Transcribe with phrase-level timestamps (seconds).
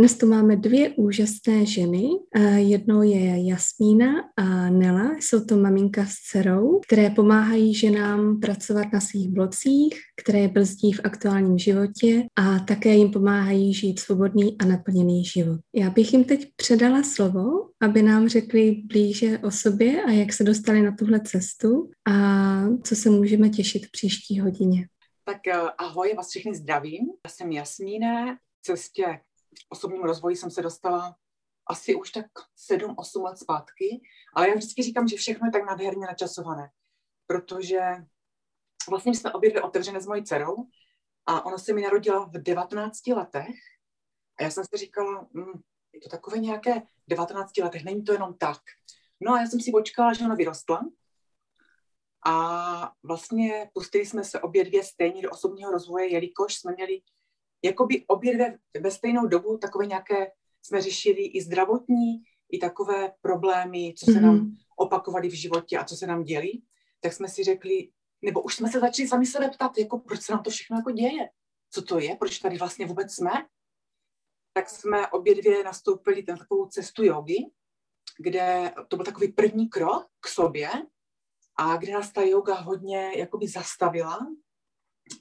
[0.00, 2.08] Dnes tu máme dvě úžasné ženy.
[2.56, 5.16] Jednou je Jasmína a Nela.
[5.20, 11.00] Jsou to maminka s dcerou, které pomáhají ženám pracovat na svých blocích, které brzdí v
[11.04, 15.60] aktuálním životě a také jim pomáhají žít svobodný a naplněný život.
[15.74, 20.44] Já bych jim teď předala slovo, aby nám řekli blíže o sobě a jak se
[20.44, 22.14] dostali na tuhle cestu a
[22.84, 24.88] co se můžeme těšit v příští hodině.
[25.24, 27.06] Tak eh, ahoj, vás všechny zdravím.
[27.26, 28.36] Já jsem Jasmína.
[28.62, 29.20] Cestě
[29.54, 31.16] k osobnímu rozvoji jsem se dostala
[31.66, 32.26] asi už tak
[32.70, 34.00] 7-8 let zpátky,
[34.34, 36.70] ale já vždycky říkám, že všechno je tak nádherně načasované,
[37.26, 37.80] protože
[38.88, 40.56] vlastně jsme obě dvě otevřené s mojí dcerou
[41.26, 43.56] a ona se mi narodila v 19 letech
[44.38, 45.60] a já jsem si říkala, hm,
[45.92, 48.60] je to takové nějaké 19 letech, není to jenom tak.
[49.20, 50.80] No a já jsem si počkala, že ona vyrostla
[52.26, 57.00] a vlastně pustili jsme se obě dvě stejně do osobního rozvoje, jelikož jsme měli
[57.64, 63.94] jakoby obě dvě ve stejnou dobu takové nějaké, jsme řešili i zdravotní, i takové problémy,
[63.98, 64.54] co se nám Mhm.
[64.76, 66.52] opakovaly v životě a co se nám děli,
[67.00, 67.90] tak jsme si řekli,
[68.22, 70.90] nebo už jsme se začali sami sebe ptat, jako proč se nám to všechno jako
[70.90, 71.30] děje,
[71.70, 73.30] co to je, proč tady vlastně vůbec jsme,
[74.52, 77.50] tak jsme obě dvě nastoupili na takovou cestu jogy,
[78.18, 80.70] kde to byl takový první krok k sobě
[81.56, 84.18] a kde nás ta yoga hodně jakoby zastavila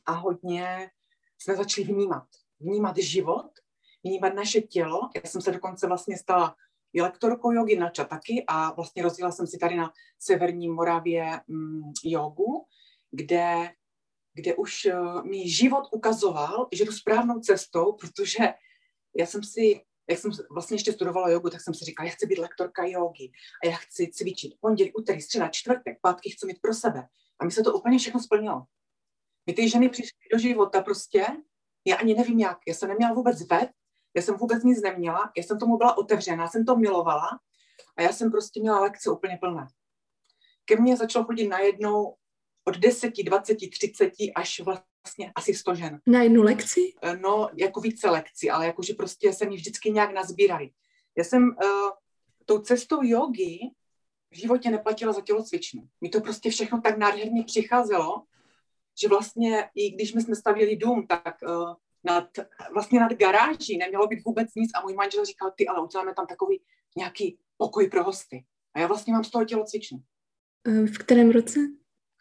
[0.06, 0.92] a hodně
[1.40, 2.28] jsme začali vnímat.
[2.60, 3.52] Vnímat život,
[4.04, 5.10] vnímat naše tělo.
[5.16, 6.56] Já jsem se dokonce vlastně stala
[6.94, 11.82] i lektorkou jogy na Čataky a vlastně rozjela jsem si tady na Severní Moravě mm,
[12.04, 12.66] jogu,
[13.12, 13.72] kde,
[14.34, 18.54] kde už uh, mi život ukazoval, že jdu správnou cestou, protože
[19.18, 22.26] já jsem si, jak jsem vlastně ještě studovala jogu, tak jsem si říkala, já chci
[22.26, 23.32] být lektorka jogy
[23.64, 27.08] a já chci cvičit pondělí, úterý, středa, čtvrtek, pátky chci mít pro sebe.
[27.40, 28.64] A mi se to úplně všechno splnilo.
[29.48, 31.26] My ty ženy přišly do života prostě,
[31.86, 33.70] já ani nevím jak, já jsem neměla vůbec ved,
[34.16, 37.40] já jsem vůbec nic neměla, já jsem tomu byla otevřená, jsem to milovala
[37.96, 39.68] a já jsem prostě měla lekce úplně plné.
[40.66, 42.16] Ke mně začalo chodit najednou
[42.64, 46.02] od 10, 20, 30 až vlastně asi 100 žen.
[46.08, 46.94] Na jednu lekci?
[47.02, 50.70] Eh, No, jako více lekcí, ale jakože prostě se mi vždycky nějak nazbírali.
[51.18, 51.90] Já jsem uh,
[52.46, 53.60] tou cestou jogy
[54.32, 55.88] v životě neplatila za tělocvičnu.
[56.02, 58.24] Mi to prostě všechno tak nádherně přicházelo,
[59.02, 62.30] že vlastně i když my jsme stavěli dům, tak uh, nad,
[62.74, 66.28] vlastně nad garáží nemělo být vůbec nic a můj manžel říkal, ty, ale uděláme tam
[66.28, 66.64] takový
[66.98, 68.46] nějaký pokoj pro hosty.
[68.74, 70.00] A já vlastně mám z toho tělocvičnu.
[70.68, 71.60] Eh, V kterém roce?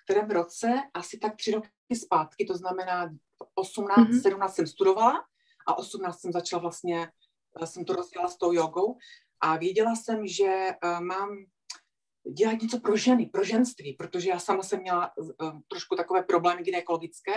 [0.01, 3.15] V kterém roce, asi tak tři roky zpátky, to znamená
[3.55, 4.21] 18, Mhm.
[4.21, 5.25] 17 jsem studovala
[5.67, 7.09] a 18 jsem začala vlastně,
[7.63, 8.97] eh, jsem to rozdělala s tou jogou
[9.41, 10.69] a věděla jsem, že
[11.01, 11.29] mám
[12.33, 16.63] dělat něco pro ženy, pro ženství, protože já sama jsem měla uh, trošku takové problémy
[16.63, 17.33] gynekologické,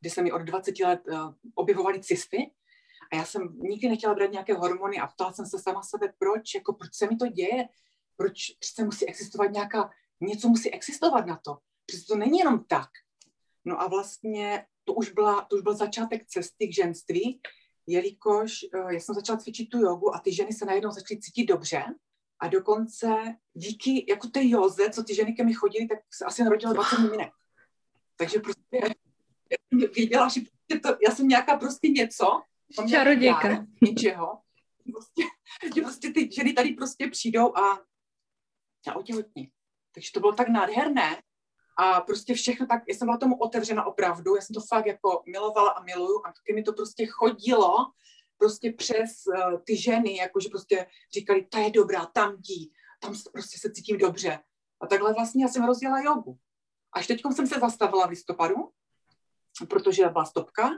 [0.00, 2.50] kdy se mi od 20 let uh, objevovaly cysty
[3.12, 6.54] a já jsem nikdy nechtěla brát nějaké hormony a ptala jsem se sama sebe, proč,
[6.54, 7.68] jako proč se mi to děje,
[8.16, 9.90] proč přece musí existovat nějaká,
[10.20, 12.88] něco musí existovat na to, přece to není jenom tak.
[13.64, 17.40] No a vlastně to už, byla, to už byl začátek cesty k ženství,
[17.86, 21.44] jelikož uh, já jsem začala cvičit tu jogu a ty ženy se najednou začaly cítit
[21.44, 21.84] dobře
[22.40, 26.44] a dokonce díky jako té joze, co ty ženy ke mi chodily, tak se asi
[26.44, 27.32] narodilo 20 miminek.
[28.16, 28.80] Takže prostě
[29.50, 32.42] já jsem věděla, že prostě to, já jsem nějaká prostě něco,
[32.90, 33.48] Čarodějka.
[33.48, 34.40] dar něčeho,
[34.92, 35.22] prostě,
[35.74, 37.84] že prostě ty ženy tady prostě přijdou a,
[38.88, 39.50] a otěhotní.
[39.94, 41.22] Takže to bylo tak nádherné
[41.76, 45.22] a prostě všechno tak, já jsem byla tomu otevřena opravdu, já jsem to fakt jako
[45.26, 47.76] milovala a miluju a taky mi to prostě chodilo
[48.40, 52.70] prostě přes uh, ty ženy, jakože prostě říkali, ta je dobrá, tam jdi,
[53.00, 54.38] tam prostě se cítím dobře.
[54.80, 56.38] A takhle vlastně já jsem rozjela jogu.
[56.92, 58.56] Až teď jsem se zastavila v listopadu,
[59.68, 60.70] protože byla stopka,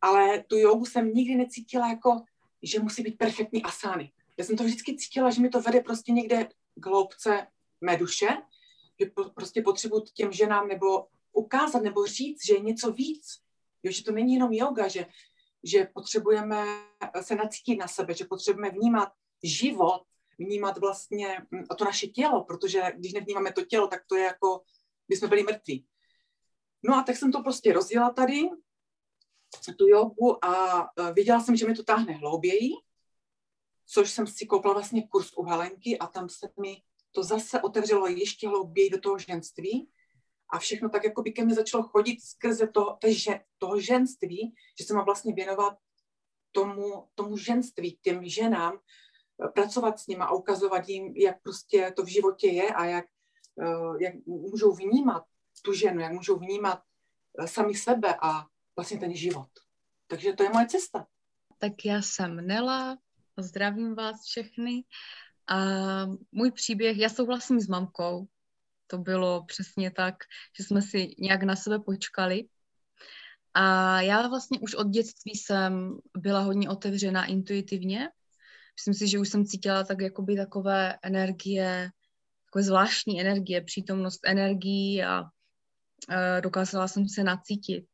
[0.00, 2.22] ale tu jogu jsem nikdy necítila jako,
[2.62, 4.12] že musí být perfektní asány.
[4.36, 7.46] Já jsem to vždycky cítila, že mi to vede prostě někde k hloubce
[7.80, 8.28] mé duše,
[9.00, 13.40] že po, prostě potřebuji těm ženám nebo ukázat nebo říct, že je něco víc.
[13.82, 15.06] Jo, že to není jenom yoga, že,
[15.66, 16.64] že potřebujeme
[17.20, 19.08] se nacítit na sebe, že potřebujeme vnímat
[19.42, 20.02] život,
[20.38, 24.62] vnímat vlastně mm, to naše tělo, protože když nevnímáme to tělo, tak to je jako,
[25.08, 25.86] by jsme byli mrtví.
[26.82, 28.48] No a tak jsem to prostě rozjela tady
[29.78, 32.70] tu jogu a uh, věděla jsem, že mi to táhne hlouběji,
[33.86, 36.82] což jsem si koupila vlastně kurz u Helenky a tam se mi
[37.12, 39.88] to zase otevřelo ještě hlouběji do toho ženství
[40.52, 44.84] a všechno tak jako by ke mně začalo chodit skrze to, že, toho ženství, že
[44.84, 45.78] se mám vlastně věnovat
[46.52, 48.78] tomu, tomu ženství, těm ženám,
[49.54, 53.04] pracovat s nimi a ukazovat jim, jak prostě to v životě je a jak,
[53.62, 55.24] eh, jak můžou vnímat
[55.62, 56.82] tu ženu, jak můžou vnímat
[57.38, 58.46] eh, sami sebe a
[58.76, 59.48] vlastně ten život.
[60.06, 61.06] Takže to je moje cesta.
[61.58, 62.98] Tak já jsem Nela,
[63.38, 64.84] zdravím vás všechny.
[65.48, 65.56] A
[66.32, 68.26] můj příběh, já souhlasím s mamkou,
[68.86, 70.14] to bylo přesně tak,
[70.58, 72.48] že jsme si nějak na sebe počkali.
[73.54, 78.08] A já vlastně už od dětství jsem byla hodně otevřená intuitivně.
[78.80, 81.90] Myslím si, že už jsem cítila tak jakoby takové energie,
[82.44, 85.24] takové zvláštní energie, přítomnost energií a
[86.10, 87.86] e, dokázala jsem se nacítit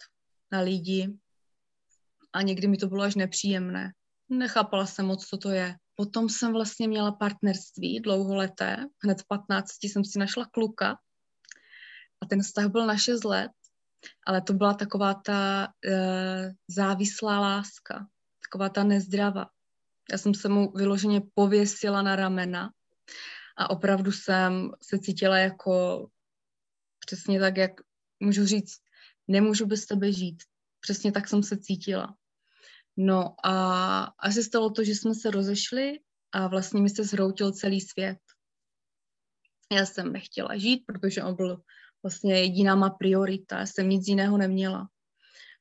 [0.53, 1.19] na lidi.
[2.33, 3.93] A někdy mi to bylo až nepříjemné.
[4.33, 5.77] Nechápala jsem moc, co to je.
[5.95, 8.77] Potom jsem vlastně měla partnerství dlouholeté.
[9.05, 10.99] Hned v 15 jsem si našla kluka
[12.23, 13.51] a ten vztah byl na 6 let,
[14.27, 18.07] ale to byla taková ta e, závislá láska,
[18.43, 19.47] taková ta nezdravá.
[20.13, 22.71] Já jsem se mu vyloženě pověsila na ramena
[23.57, 26.07] a opravdu jsem se cítila jako
[27.07, 27.71] přesně tak, jak
[28.21, 28.79] můžu říct,
[29.29, 30.43] nemůžu bez tebe žít.
[30.81, 32.17] Přesně tak jsem se cítila.
[32.97, 33.55] No a
[34.19, 35.99] asi stalo to, že jsme se rozešli
[36.33, 38.19] a vlastně mi se zhroutil celý svět.
[39.73, 41.63] Já jsem nechtěla žít, protože on byl
[42.03, 44.89] vlastně jediná má priorita, já jsem nic jiného neměla.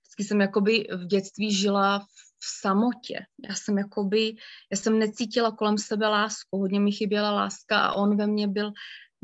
[0.02, 3.26] Vždycky jsem jakoby v dětství žila v samotě.
[3.50, 4.36] Já jsem jakoby,
[4.72, 8.72] já jsem necítila kolem sebe lásku, hodně mi chyběla láska a on ve mně byl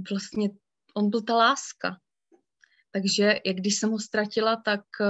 [0.10, 0.50] vlastně,
[0.94, 1.98] on byl ta láska.
[2.92, 5.08] Takže jak když jsem ho ztratila, tak uh,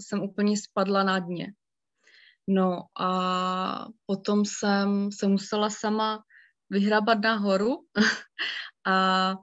[0.00, 1.52] jsem úplně spadla na dně.
[2.48, 6.24] No a potom jsem se musela sama
[6.70, 7.76] vyhrabat nahoru
[8.86, 9.34] a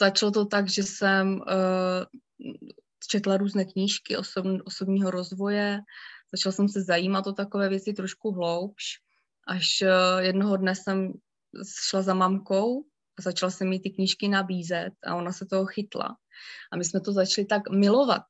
[0.00, 2.04] začalo to tak, že jsem uh,
[3.08, 5.80] četla různé knížky osob, osobního rozvoje,
[6.32, 8.84] začala jsem se zajímat o takové věci trošku hloubš,
[9.48, 11.12] až uh, jednoho dne jsem
[11.88, 12.82] šla za mamkou
[13.18, 16.16] a začala jsem jí ty knížky nabízet a ona se toho chytla.
[16.72, 18.22] A my jsme to začali tak milovat,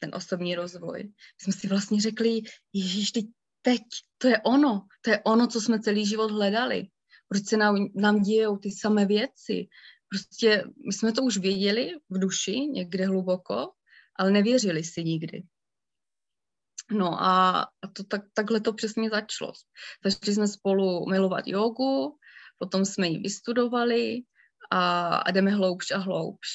[0.00, 1.02] ten osobní rozvoj.
[1.02, 2.40] My jsme si vlastně řekli,
[2.72, 3.24] Ježíš, teď,
[3.62, 3.82] teď,
[4.18, 6.88] to je ono, to je ono, co jsme celý život hledali.
[7.28, 9.68] Proč se nám, nám dějou ty samé věci?
[10.08, 13.70] Prostě my jsme to už věděli v duši, někde hluboko,
[14.18, 15.42] ale nevěřili si nikdy.
[16.90, 19.52] No a, a to tak, takhle to přesně začalo.
[20.04, 22.18] Začali jsme spolu milovat jogu,
[22.58, 24.22] potom jsme ji vystudovali
[24.70, 26.48] a, a jdeme hloubš a hloubš.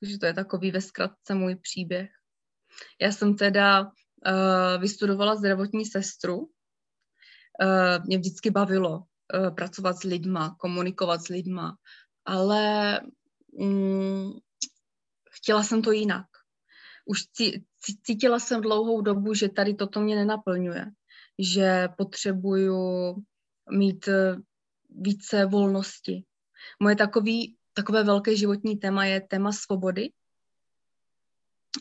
[0.00, 2.10] Takže to je takový ve zkratce můj příběh.
[3.00, 6.38] Já jsem teda uh, vystudovala zdravotní sestru.
[6.38, 6.48] Uh,
[8.06, 11.76] mě vždycky bavilo uh, pracovat s lidma, komunikovat s lidma,
[12.24, 13.00] ale
[13.52, 14.40] um,
[15.30, 16.26] chtěla jsem to jinak.
[17.06, 17.20] Už
[18.02, 20.86] cítila jsem dlouhou dobu, že tady toto mě nenaplňuje,
[21.38, 23.14] že potřebuju
[23.70, 24.08] mít
[24.90, 26.24] více volnosti.
[26.82, 30.08] Moje takový, takové velké životní téma je téma svobody,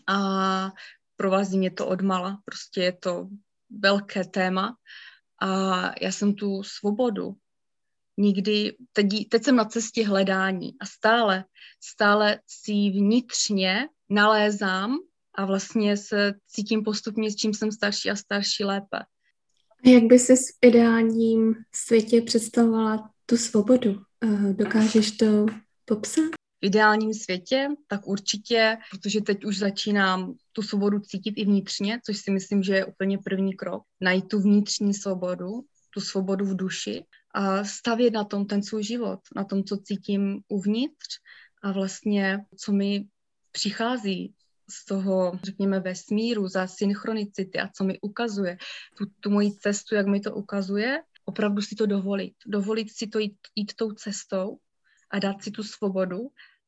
[0.07, 0.71] a
[1.15, 3.27] provází mě to odmala, prostě je to
[3.69, 4.77] velké téma
[5.41, 7.35] a já jsem tu svobodu
[8.17, 11.45] nikdy, teď, teď jsem na cestě hledání a stále,
[11.79, 14.97] stále si vnitřně nalézám
[15.35, 18.99] a vlastně se cítím postupně, s čím jsem starší a starší lépe.
[19.85, 24.01] Jak by si v ideálním světě představovala tu svobodu?
[24.23, 25.45] Eh, dokážeš to
[25.85, 26.36] popsat?
[26.61, 32.17] V ideálním světě, tak určitě, protože teď už začínám tu svobodu cítit i vnitřně, což
[32.17, 37.05] si myslím, že je úplně první krok, najít tu vnitřní svobodu, tu svobodu v duši
[37.33, 41.07] a stavět na tom ten svůj život, na tom, co cítím uvnitř
[41.63, 43.07] a vlastně, co mi
[43.51, 44.33] přichází
[44.69, 48.57] z toho, řekněme, vesmíru, za synchronicity a co mi ukazuje
[48.97, 52.33] tu, tu moji cestu, jak mi to ukazuje, opravdu si to dovolit.
[52.45, 54.57] Dovolit si to jít, jít tou cestou
[55.11, 56.19] a dát si tu svobodu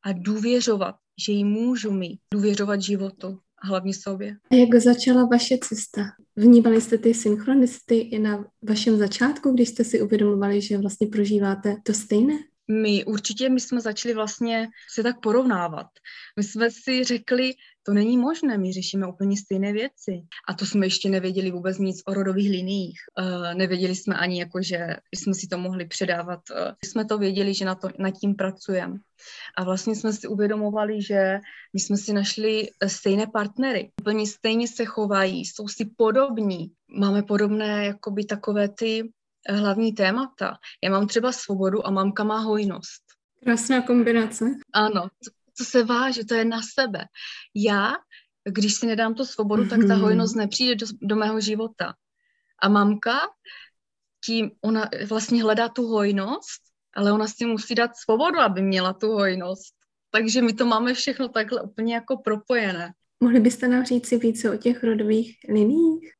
[0.03, 4.37] a důvěřovat, že ji můžu mít, důvěřovat životu a hlavně sobě.
[4.51, 6.01] A jak začala vaše cesta?
[6.35, 11.75] Vnímali jste ty synchronicity i na vašem začátku, když jste si uvědomovali, že vlastně prožíváte
[11.83, 12.33] to stejné?
[12.71, 15.87] My určitě, my jsme začali vlastně se tak porovnávat.
[16.37, 17.53] My jsme si řekli,
[17.89, 20.21] To není možné, my řešíme úplně stejné věci.
[20.47, 22.99] A to jsme ještě nevěděli vůbec nic o rodových liniích.
[23.19, 26.39] Uh, nevěděli jsme ani, jako, že jsme si to mohli předávat.
[26.49, 28.95] Uh, jsme to věděli, že na to, nad tím pracujeme.
[29.57, 31.39] A vlastně jsme si uvědomovali, že
[31.73, 33.91] my jsme si našli stejné partnery.
[34.01, 36.71] Úplně stejně se chovají, jsou si podobní.
[36.99, 39.11] Máme podobné jakoby takové ty
[39.49, 40.57] hlavní témata.
[40.83, 43.03] Já mám třeba svobodu a mamka má hojnost.
[43.43, 44.45] Krásná kombinace.
[44.73, 45.07] Ano,
[45.59, 47.05] to se váže, to je na sebe.
[47.55, 47.93] Já,
[48.49, 49.69] když si nedám tu svobodu, mm-hmm.
[49.69, 50.01] tak ta mhm.
[50.01, 51.93] hojnost nepřijde do, do mého života.
[52.61, 53.19] A mamka,
[54.25, 56.61] tím ona vlastně hledá tu hojnost,
[56.95, 59.73] ale ona si musí dát svobodu, aby měla tu hojnost.
[60.11, 62.93] Takže my to máme všechno takhle úplně jako propojené.
[63.23, 66.11] Mohli byste nám říct si více o těch rodových liních?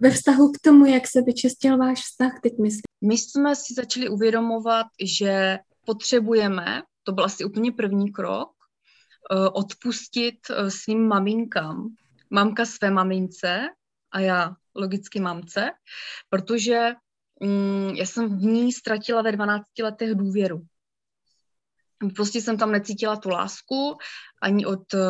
[0.00, 2.82] Ve vztahu k tomu, jak se vyčistil váš vztah, teď myslím.
[3.04, 8.50] My jsme si začali uvědomovat, že potřebujeme, to byl asi úplně první krok,
[9.30, 11.88] odpustit eh, svým maminkám.
[12.30, 13.60] Mamka své mamince
[14.12, 15.70] a já logicky mamce,
[16.28, 16.92] protože
[17.40, 20.62] mm, já jsem v ní ztratila ve 12 letech důvěru.
[22.16, 23.96] Prostě jsem tam necítila tu lásku
[24.42, 25.00] ani od uh,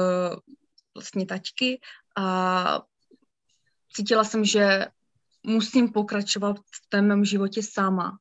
[0.94, 1.80] vlastně tačky
[2.16, 2.82] a
[3.92, 4.86] cítila jsem, že
[5.42, 8.18] musím pokračovat v tom mém životě sama.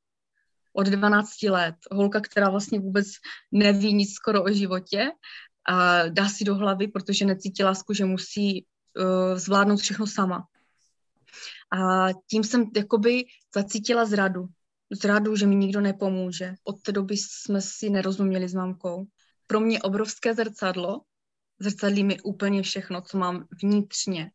[0.73, 1.75] Od 12 let.
[1.91, 3.07] Holka, která vlastně vůbec
[3.51, 5.11] neví nic skoro o životě
[5.69, 10.47] a dá si do hlavy, protože necítí lásku, že musí uh, zvládnout všechno sama.
[11.71, 13.23] A tím jsem jakoby
[13.55, 14.47] zacítila zradu.
[14.91, 16.55] Zradu, že mi nikdo nepomůže.
[16.63, 19.05] Od té doby jsme si nerozuměli s mámkou.
[19.47, 21.01] Pro mě obrovské zrcadlo.
[21.59, 24.31] Zrcadlí mi úplně všechno, co mám vnitřně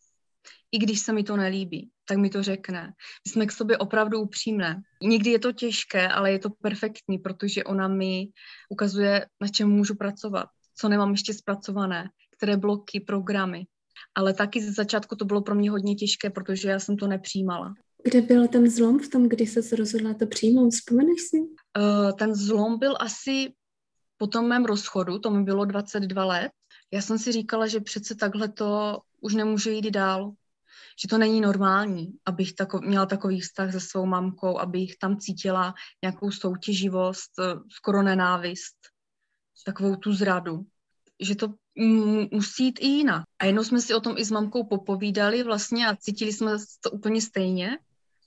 [0.72, 2.92] i když se mi to nelíbí, tak mi to řekne.
[3.26, 4.82] My jsme k sobě opravdu upřímné.
[5.02, 8.28] Někdy je to těžké, ale je to perfektní, protože ona mi
[8.68, 13.66] ukazuje, na čem můžu pracovat, co nemám ještě zpracované, které bloky, programy.
[14.14, 17.74] Ale taky ze začátku to bylo pro mě hodně těžké, protože já jsem to nepřijímala.
[18.04, 20.70] Kde byl ten zlom v tom, kdy se rozhodla to přijmout?
[20.70, 21.38] Vzpomeneš si?
[21.40, 23.52] Uh, ten zlom byl asi
[24.16, 26.52] po tom mém rozchodu, to mi bylo 22 let.
[26.92, 30.32] Já jsem si říkala, že přece takhle to už nemůže jít dál
[31.02, 35.74] že to není normální, abych tako, měla takový vztah se svou mamkou, abych tam cítila
[36.02, 38.76] nějakou soutěživost, eh, skoro nenávist,
[39.64, 40.66] takovou tu zradu.
[41.20, 41.54] Že to
[42.32, 43.24] musí jít i jinak.
[43.38, 46.90] A jednou jsme si o tom i s mamkou popovídali vlastně a cítili jsme to
[46.90, 47.78] úplně stejně.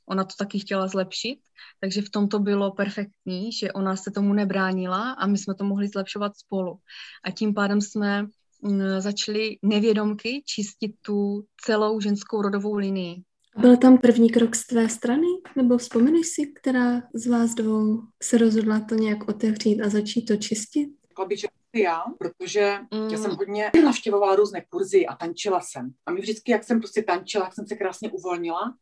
[0.05, 1.39] Ona to taky chtěla zlepšit,
[1.79, 5.63] takže v tom to bylo perfektní, že ona se tomu nebránila a my jsme to
[5.63, 6.79] mohli zlepšovat spolu.
[7.23, 8.27] A tím pádem jsme
[8.61, 13.23] Mm, začaly nevědomky čistit tu celou ženskou rodovou linii.
[13.57, 15.27] Byl tam první krok z tvé strany?
[15.55, 20.35] Nebo vzpomeneš si, která z vás dvou se rozhodla to nějak otevřít a začít to
[20.35, 20.89] čistit?
[21.19, 23.09] Řekla bych, že já, protože mm.
[23.09, 25.91] já jsem hodně navštěvovala různé kurzy a tančila jsem.
[26.05, 28.77] A mi vždycky, jak jsem prostě tančila, jak jsem se krásně uvolnila,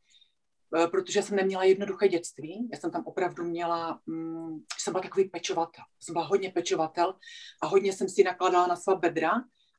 [0.77, 2.70] eh, protože jsem neměla jednoduché dětství.
[2.74, 5.84] Já jsem tam opravdu měla, mm, jsem byla takový pečovatel.
[6.00, 7.13] Jsem byla hodně pečovatel
[7.62, 9.32] a hodně jsem si nakladala na svá bedra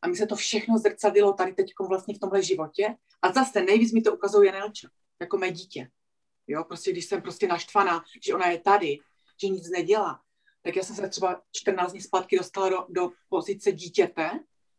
[0.02, 2.94] a mi se to všechno zrcadilo tady teď vlastně v tomhle životě.
[3.22, 4.88] A zase nejvíc mi to ukazuje Nelča,
[5.20, 5.90] jako mé dítě.
[6.46, 8.98] Jo, prostě když jsem prostě naštvaná, že ona je tady,
[9.40, 10.20] že nic nedělá,
[10.68, 14.30] tak já jsem se třeba 14 dní zpátky dostala do, do pozice dítěte,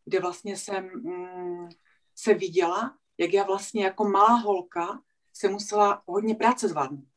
[0.05, 1.69] kde vlastně jsem mm,
[2.15, 5.01] se viděla, jak já vlastně jako malá holka
[5.33, 7.07] se musela hodně práce zvládnout.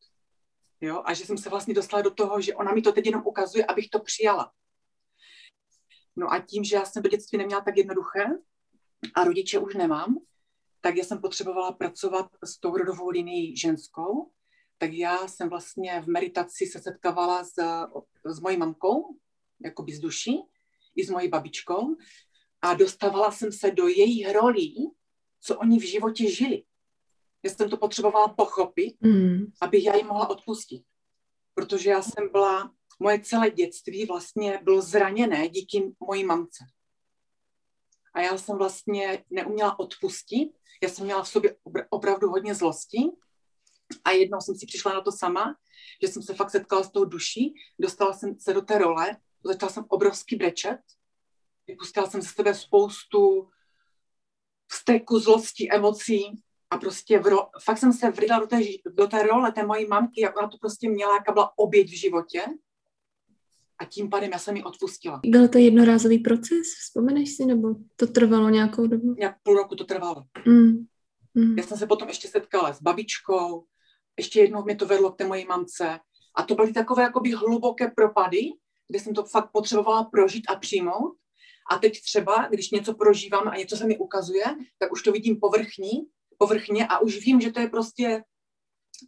[0.81, 1.01] Jo?
[1.05, 3.65] A že jsem se vlastně dostala do toho, že ona mi to teď jenom ukazuje,
[3.65, 4.51] abych to přijala.
[6.15, 8.25] No a tím, že já jsem do dětství neměla tak jednoduché
[9.15, 10.17] a rodiče už nemám,
[10.81, 14.31] tak já jsem potřebovala pracovat s tou rodovou linií ženskou,
[14.83, 17.53] tak já jsem vlastně v meditaci se setkávala s,
[18.25, 19.17] s mojí mamkou,
[19.63, 20.39] jako z duší,
[20.95, 21.95] i s mojí babičkou
[22.61, 24.91] a dostávala jsem se do jejich rolí,
[25.41, 26.63] co oni v životě žili.
[27.43, 29.45] Já jsem to potřebovala pochopit, mm.
[29.61, 30.83] abych já jim mohla odpustit.
[31.53, 36.63] Protože já jsem byla moje celé dětství vlastně bylo zraněné díky mojí mamce.
[38.13, 41.55] A já jsem vlastně neuměla odpustit, já jsem měla v sobě
[41.89, 43.11] opravdu hodně zlosti
[44.05, 45.55] a jednou jsem si přišla na to sama,
[46.01, 49.71] že jsem se fakt setkala s tou duší, dostala jsem se do té role, začala
[49.71, 50.79] jsem obrovský brečet,
[51.67, 53.49] vypustila jsem ze sebe spoustu
[54.67, 58.59] vzteku, zlosti, emocí a prostě v ro- fakt jsem se vrila do té,
[58.93, 61.99] do té role té mojí mamky, jak ona to prostě měla, jaká byla oběť v
[61.99, 62.41] životě
[63.79, 65.21] a tím pádem já jsem ji odpustila.
[65.25, 69.15] Byl to jednorázový proces, vzpomeneš si, nebo to trvalo nějakou dobu?
[69.17, 70.23] Nějak půl roku to trvalo.
[70.47, 70.85] Mm.
[71.33, 71.57] Mm.
[71.57, 73.65] Já jsem se potom ještě setkala s babičkou,
[74.19, 75.99] ještě jednou mě to vedlo k té mojí mamce
[76.35, 78.51] a to byly takové jakoby hluboké propady,
[78.87, 81.17] kde jsem to fakt potřebovala prožít a přijmout
[81.71, 84.43] A teď třeba, když něco prožívám a něco se mi ukazuje,
[84.79, 85.91] tak už to vidím povrchní,
[86.37, 88.23] povrchně a už vím, že to je prostě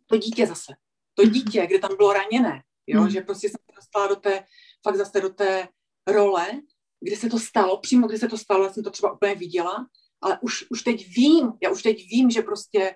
[0.05, 0.73] to dítě zase.
[1.13, 1.31] To Mhm.
[1.31, 2.63] dítě, kde tam bylo raněné.
[2.87, 3.01] Jo?
[3.01, 3.09] Mhm.
[3.09, 4.45] Že prostě jsem se dostala do té,
[4.83, 5.67] fakt zase do té
[6.07, 6.61] role,
[6.99, 9.87] kde se to stalo, přímo kde se to stalo, já jsem to třeba úplně viděla,
[10.21, 12.95] ale už, už teď vím, já už teď vím, že prostě,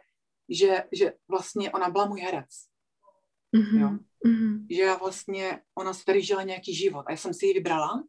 [0.50, 2.50] že, že vlastně ona byla můj herec.
[3.52, 3.82] Mhm.
[3.82, 3.90] Jo.
[4.26, 4.68] Mhm.
[4.70, 8.04] Že já vlastně, ona si tady žila nějaký život a já jsem si ji vybrala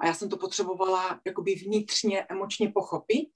[0.00, 3.30] a já jsem to potřebovala jakoby vnitřně, emočně pochopit.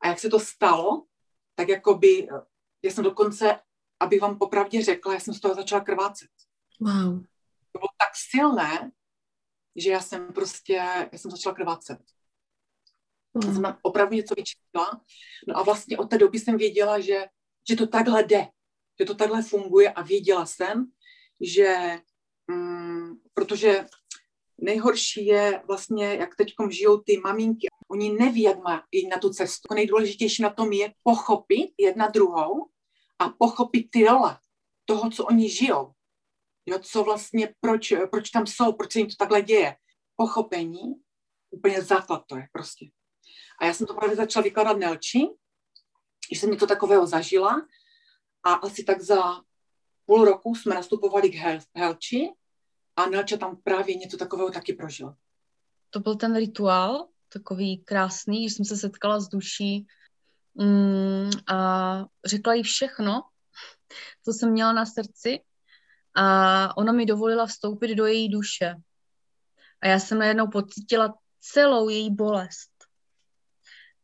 [0.00, 1.06] A jak se to stalo,
[1.54, 2.28] tak jakoby,
[2.82, 3.60] já jsem dokonce,
[4.00, 6.30] abych vám popravdě řekla, já jsem z toho začala krvácet.
[6.80, 7.22] Wow.
[7.72, 8.92] To bylo tak silné,
[9.76, 10.72] že já jsem prostě,
[11.12, 11.98] já jsem začala krvácet.
[13.44, 15.00] Já jsem tam opravdu něco vyčistila.
[15.48, 17.24] No a vlastně od té doby jsem věděla, že,
[17.68, 18.48] že to takhle jde,
[19.00, 20.86] že to takhle funguje a věděla jsem,
[21.40, 21.98] že
[22.50, 23.86] mm, protože
[24.58, 29.30] nejhorší je vlastně, jak teď žijou ty maminky, oni neví, jak má jít na tu
[29.30, 29.74] cestu.
[29.74, 32.68] Nejdůležitější na tom je pochopit jedna druhou
[33.18, 34.38] a pochopit ty role
[34.84, 35.92] toho, co oni žijou.
[36.66, 39.76] Jo, co vlastně, proč, proč tam jsou, proč se jim to takhle děje.
[40.16, 40.94] Pochopení,
[41.50, 42.86] úplně základ to je prostě.
[43.58, 45.28] A já jsem to právě začala vykládat Nelči,
[46.32, 47.66] že jsem něco takového zažila
[48.42, 49.42] a asi tak za
[50.06, 52.28] půl roku jsme nastupovali k Hel- Helči
[52.96, 55.16] a Nelča tam právě něco takového taky prožila.
[55.90, 59.86] To byl ten rituál, takový krásný, že jsem se setkala s duší
[60.54, 63.22] mm, a řekla jí všechno,
[64.24, 65.40] co jsem měla na srdci
[66.14, 68.74] a ona mi dovolila vstoupit do její duše.
[69.80, 72.75] A já jsem najednou pocítila celou její bolest.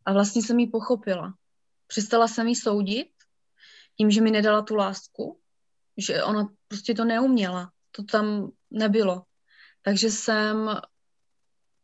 [0.04, 1.34] A vlastně jsem ji pochopila.
[1.86, 3.08] Přestala jsem ji soudit
[3.96, 5.40] tím, že mi nedala tu lásku,
[5.96, 7.72] že ona prostě to neuměla.
[7.90, 9.22] To tam nebylo.
[9.82, 10.80] Takže jsem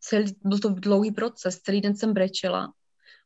[0.01, 2.73] celý, byl to dlouhý proces, celý den jsem brečela.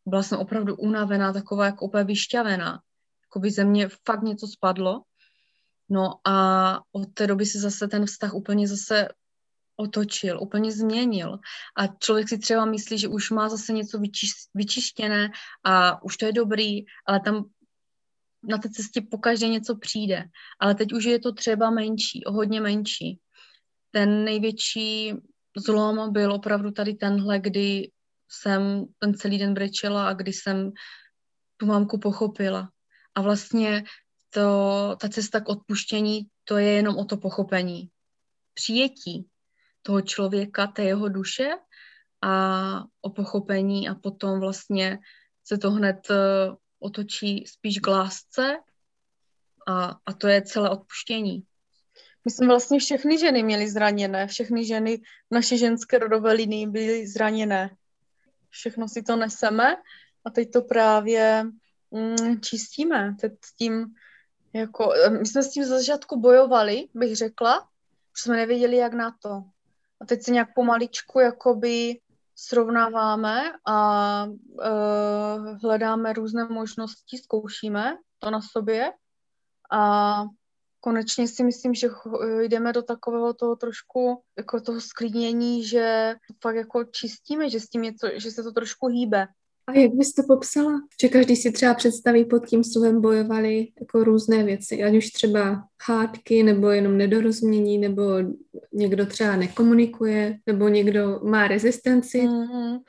[0.07, 2.83] Byla jsem opravdu unavená, taková jako úplně vyšťavená.
[3.23, 5.03] Jako by ze mě fakt něco spadlo.
[5.89, 9.09] No a od té doby se zase ten vztah úplně zase
[9.83, 11.39] otočil, úplně změnil.
[11.77, 15.31] A člověk si třeba myslí, že už má zase něco vyčiš, vyčištěné
[15.65, 17.45] a už to je dobrý, ale tam
[18.43, 20.25] na té cestě pokaždé něco přijde.
[20.61, 23.19] Ale teď už je to třeba menší, o hodně menší.
[23.91, 25.15] Ten největší
[25.57, 27.91] zlom byl opravdu tady tenhle, kdy
[28.29, 30.73] jsem ten celý den brečela a kdy jsem
[31.57, 32.71] tu mámku pochopila.
[33.15, 33.85] A vlastně
[34.31, 37.89] to, ta cesta k odpuštění, to je jenom o to pochopení.
[38.55, 39.29] Přijetí
[39.83, 41.51] toho člověka, té jeho duše
[42.23, 44.99] a o pochopení a potom vlastně
[45.45, 46.17] se to hned uh,
[46.79, 48.57] otočí spíš k lásce
[49.67, 51.45] a, a to je celé odpuštění.
[52.25, 57.77] My jsme vlastně všechny ženy měly zraněné, všechny ženy naše ženské rodové linii byly zraněné.
[58.51, 59.77] Všechno si to neseme
[60.25, 61.45] a teď to právě
[61.91, 63.17] mm, čistíme.
[63.21, 63.87] Teď s tím,
[64.53, 67.69] jako, my jsme s tím za začátku bojovali, bych řekla,
[68.13, 69.43] protože jsme nevěděli, jak na to.
[70.03, 72.01] A teď se nějak pomaličku jakoby
[72.37, 78.93] srovnáváme a uh, hledáme různé možnosti, zkoušíme to na sobě
[79.73, 80.23] a
[80.81, 81.89] konečně si myslím, že
[82.41, 87.83] jdeme do takového toho trošku jako toho sklidnění, že fakt jako čistíme, že s tím
[87.83, 89.27] něco, že se to trošku hýbe.
[89.67, 90.81] A jak bys to popsala?
[91.03, 95.65] Že každý si třeba představí pod tím slovem bojovali jako různé věci, ať už třeba
[95.87, 98.03] hádky, nebo jenom nedorozumění, nebo
[98.73, 102.21] někdo třeba nekomunikuje, nebo někdo má rezistenci.
[102.21, 102.81] Mm-hmm.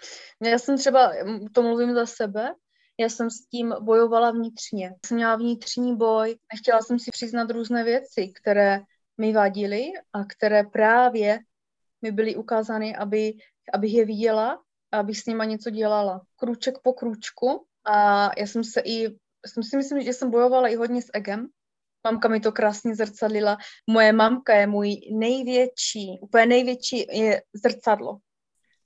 [0.43, 1.11] Já jsem třeba,
[1.51, 2.53] to mluvím za sebe,
[2.99, 4.93] já jsem s tím bojovala vnitřně.
[5.05, 8.81] Jsem měla vnitřní boj, nechtěla jsem si přiznat různé věci, které
[9.17, 11.39] mi vadily a které právě
[12.01, 13.33] mi byly ukázány, aby,
[13.73, 14.57] abych je viděla a
[14.93, 16.21] abych s nima něco dělala.
[16.35, 19.07] Krůček po krůčku a já jsem se i,
[19.45, 21.47] jsem si myslím, že jsem bojovala i hodně s egem.
[22.03, 23.57] Mamka mi to krásně zrcadlila.
[23.89, 28.17] Moje mamka je můj největší, úplně největší je zrcadlo.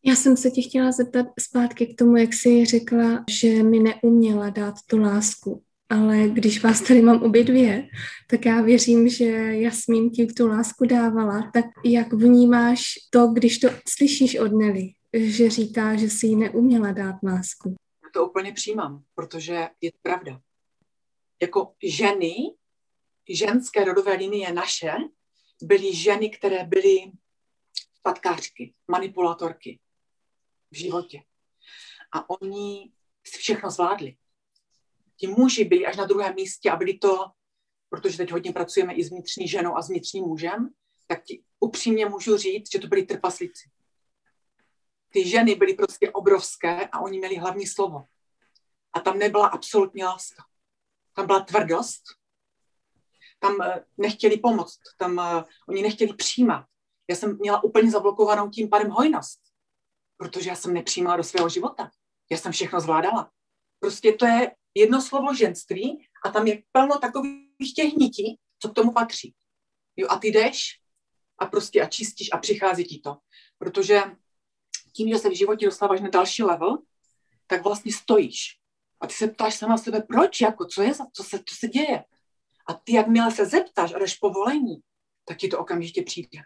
[0.04, 4.50] Já jsem se tě chtěla zeptat zpátky k tomu, jak jsi řekla, že mi neuměla
[4.50, 5.64] dát tu lásku.
[5.90, 7.88] Ale když vás tady mám obě dvě,
[8.30, 11.52] tak já věřím, že Jasmín ti tu lásku dávala.
[11.54, 16.92] Tak jak vnímáš to, když to slyšíš od Nelly, že říká, že si jí neuměla
[16.92, 17.76] dát lásku?
[18.04, 20.42] Já to úplně přijímám, protože je to pravda.
[21.42, 22.34] Jako ženy,
[23.30, 24.92] ženské rodové linie naše,
[25.62, 27.12] byly ženy, které byly
[28.02, 29.80] patkářky, manipulátorky
[30.72, 31.24] v životě.
[32.12, 32.92] A oni
[33.24, 34.16] všechno zvládli.
[35.18, 37.26] Ti muži byli až na druhém místě a byli to,
[37.90, 40.70] protože teď hodně pracujeme i s vnitřní ženou a s vnitřním mužem,
[41.08, 43.70] tak ti upřímně můžu říct, že to byli trpaslíci.
[45.18, 48.04] Ty ženy byly prostě obrovské a oni měli hlavní slovo.
[48.94, 50.44] A tam nebyla absolutní láska.
[51.14, 52.04] Tam byla tvrdost,
[53.40, 56.66] tam eh, nechtěli pomoct, tam uh, oni nechtěli přijímat.
[57.10, 59.40] Já jsem měla úplně zablokovanou tím pádem hojnost,
[60.18, 61.92] protože já jsem nepřijímala do svého života.
[62.32, 63.32] Já jsem všechno zvládala.
[63.80, 68.74] Prostě to je jedno slovo ženství a tam je plno takových těch nití, co k
[68.74, 69.36] tomu patří.
[69.96, 70.80] Jo, a ty jdeš
[71.40, 73.18] a prostě a čistíš a přichází ti to.
[73.58, 74.02] Protože
[74.98, 76.78] tím, že se v životě dostáváš na další level,
[77.48, 78.60] tak vlastně stojíš.
[79.02, 82.04] A ty se ptáš sama sebe, proč, jako, co je, co se, co se děje.
[82.68, 84.82] A ty, jakmile se zeptáš a jdeš povolení,
[85.26, 86.40] tak ti to okamžitě přijde.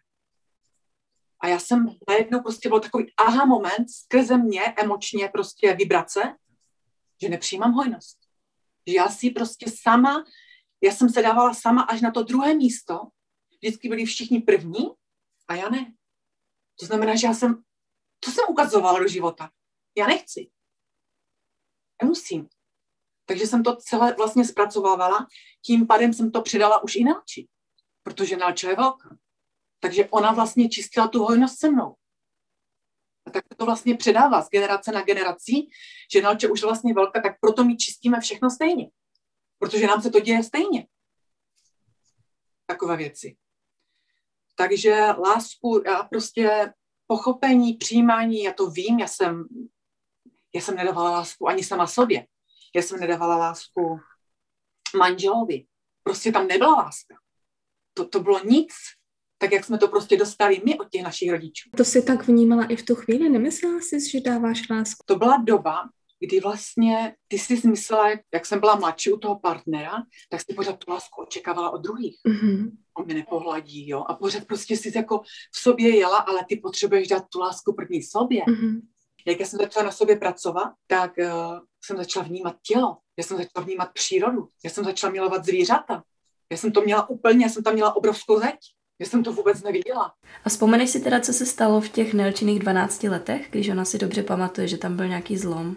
[1.39, 6.35] A já jsem najednou prostě byl takový aha moment skrze mě emočně prostě vibrace,
[7.21, 8.19] že nepřijímám hojnost.
[8.87, 10.25] Že já si prostě sama,
[10.83, 12.99] já jsem se dávala sama až na to druhé místo,
[13.61, 14.89] vždycky byli všichni první
[15.47, 15.93] a já ne.
[16.79, 17.63] To znamená, že já jsem,
[18.25, 19.49] to jsem ukazovala do života.
[19.97, 20.51] Já nechci.
[22.01, 22.47] Nemusím.
[23.25, 25.27] Takže jsem to celé vlastně zpracovávala,
[25.65, 27.47] tím pádem jsem to předala už i Nalči,
[28.03, 29.17] protože Nalča je velká.
[29.79, 31.95] Takže ona vlastně čistila tu hojnost se mnou.
[33.25, 35.53] A tak to vlastně předává z generace na generaci,
[36.13, 38.91] že Nalče už vlastně velká, tak proto my čistíme všechno stejně.
[39.60, 40.88] Protože nám se to děje stejně.
[42.65, 43.38] Takové věci.
[44.55, 46.73] Takže lásku, já prostě
[47.12, 49.45] pochopení, přijímání, já to vím, já jsem,
[50.56, 52.28] já jsem nedávala lásku ani sama sobě.
[52.76, 54.00] Já jsem nedávala lásku
[54.97, 55.65] manželovi.
[56.04, 57.15] Prostě tam nebyla láska.
[57.93, 58.74] To, to bylo nic,
[59.38, 61.69] tak jak jsme to prostě dostali my od těch našich rodičů.
[61.78, 63.30] To si tak vnímala i v tu chvíli?
[63.30, 65.04] Nemyslela jsi, že dáváš lásku?
[65.06, 65.89] To byla doba,
[66.21, 69.93] kdy vlastně ty si zmyslela, jak jsem byla mladší u toho partnera,
[70.29, 72.19] tak si pořád tu lásku očekávala od druhých.
[72.27, 72.71] Mm-hmm.
[72.97, 74.03] On mě nepohladí, jo.
[74.07, 78.03] A pořád prostě si jako v sobě jela, ale ty potřebuješ dát tu lásku první
[78.03, 78.41] sobě.
[78.47, 78.81] Mm-hmm.
[79.25, 82.97] Jak já jsem začala na sobě pracovat, tak uh, jsem začala vnímat tělo.
[83.17, 84.47] Já jsem začala vnímat přírodu.
[84.63, 86.03] Já jsem začala milovat zvířata.
[86.51, 88.57] Já jsem to měla úplně, já jsem tam měla obrovskou zeď.
[88.99, 90.13] Já jsem to vůbec neviděla.
[90.43, 93.97] A vzpomeneš si teda, co se stalo v těch Nelčiných 12 letech, když ona si
[93.97, 95.75] dobře pamatuje, že tam byl nějaký zlom?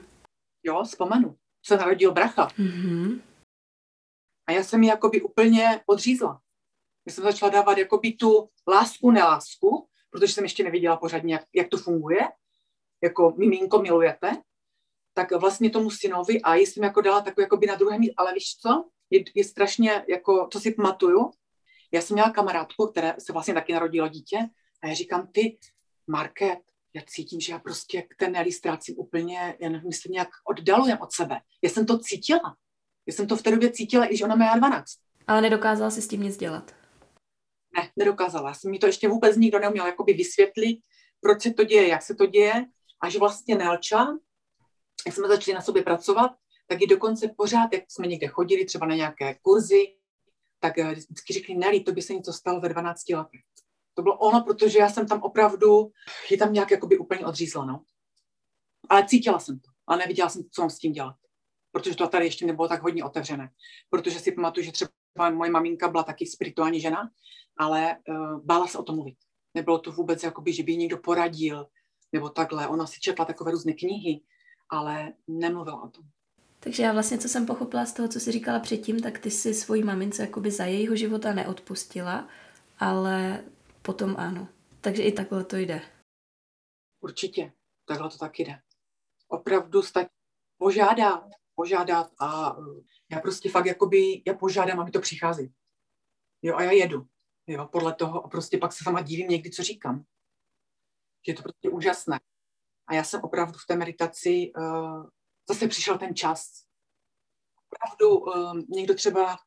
[0.64, 1.36] Jo, vzpomenu.
[1.66, 2.48] Se narodil bracha.
[2.48, 3.20] Mm-hmm.
[4.46, 6.40] A já jsem ji jakoby úplně odřízla.
[7.06, 11.68] Já jsem začala dávat jakoby tu lásku, nelásku, protože jsem ještě neviděla pořádně, jak, jak
[11.68, 12.20] to funguje.
[13.02, 14.42] Jako miminko milujete,
[15.14, 18.56] tak vlastně tomu synovi a jsem jako dala takový jakoby na druhé místě, ale víš
[18.56, 21.30] co, je, je strašně, jako, to si pamatuju,
[21.92, 24.38] já jsem měla kamarádku, která se vlastně taky narodila dítě
[24.82, 25.58] a já říkám, ty,
[26.06, 26.58] Market,
[26.94, 30.98] já cítím, že já prostě k té Nelly ztrácím úplně, já nevím, jestli nějak oddalujem
[31.00, 31.40] od sebe.
[31.62, 32.56] Já jsem to cítila.
[33.06, 34.90] Já jsem to v té době cítila, i když ona má 12.
[35.26, 36.74] Ale nedokázala si s tím nic dělat?
[37.76, 38.48] Ne, nedokázala.
[38.48, 40.80] Já jsem mi to ještě vůbec nikdo neuměl jakoby vysvětlit,
[41.20, 42.66] proč se to děje, jak se to děje.
[43.00, 44.06] Až vlastně Nelča,
[45.06, 46.32] jak jsme začali na sobě pracovat,
[46.66, 49.96] tak i dokonce pořád, jak jsme někde chodili, třeba na nějaké kurzy,
[50.60, 53.40] tak eh, vždycky řekli, Nelly, to by se něco stalo ve 12 letech.
[53.94, 55.90] To bylo ono, protože já jsem tam opravdu,
[56.30, 57.82] je tam nějak jakoby úplně odřízla, no.
[58.88, 61.16] Ale cítila jsem to, ale neviděla jsem, co mám s tím dělat.
[61.72, 63.50] Protože to tady ještě nebylo tak hodně otevřené.
[63.90, 64.90] Protože si pamatuju, že třeba
[65.30, 67.10] moje maminka byla taky spirituální žena,
[67.58, 69.16] ale uh, bála se o tom mluvit.
[69.54, 71.66] Nebylo to vůbec, jakoby, že by někdo poradil,
[72.12, 72.68] nebo takhle.
[72.68, 74.20] Ona si četla takové různé knihy,
[74.70, 76.04] ale nemluvila o tom.
[76.60, 79.54] Takže já vlastně, co jsem pochopila z toho, co jsi říkala předtím, tak ty si
[79.54, 82.28] svojí mamince jakoby za jejího života neodpustila,
[82.78, 83.44] ale
[83.84, 84.48] potom ano.
[84.80, 85.82] Takže i takhle to jde.
[87.00, 87.52] Určitě,
[87.84, 88.60] takhle to tak jde.
[89.28, 90.08] Opravdu stačí
[90.58, 95.54] požádat, požádat a uh, já prostě fakt jakoby, já požádám, aby to přichází.
[96.42, 97.06] Jo, a já jedu.
[97.46, 100.04] Jo, podle toho a prostě pak se sama divím někdy, co říkám.
[101.26, 102.20] Že je to prostě úžasné.
[102.86, 105.06] A já jsem opravdu v té meditaci uh,
[105.48, 106.64] zase přišel ten čas.
[107.66, 109.38] Opravdu um, někdo třeba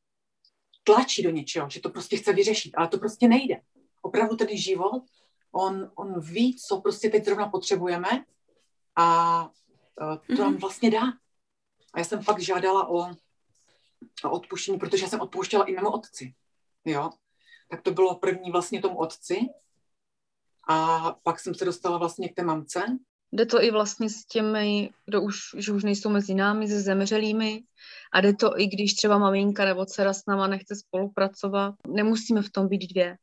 [0.83, 3.61] tlačí do něčeho, že to prostě chce vyřešit, ale to prostě nejde.
[4.07, 5.03] Opravdu ten život,
[5.51, 8.25] on, on ví, co prostě teď zrovna potřebujeme
[8.95, 9.43] a
[10.01, 11.03] uh, to nám vlastně dá.
[11.93, 13.11] A já jsem fakt žádala o,
[14.23, 16.33] o odpuštění, protože já jsem odpouštěla i mému otci.
[16.85, 17.09] Jo?
[17.69, 19.39] Tak to bylo první vlastně tomu otci.
[20.67, 22.97] A pak jsem se dostala vlastně k té mamce
[23.31, 27.63] Jde to i vlastně s těmi, kdo už, že už nejsou mezi námi, se zemřelými.
[28.13, 31.75] A jde to i když třeba maminka nebo dcera s náma nechce spolupracovat.
[31.87, 33.17] Nemusíme v tom být dvě.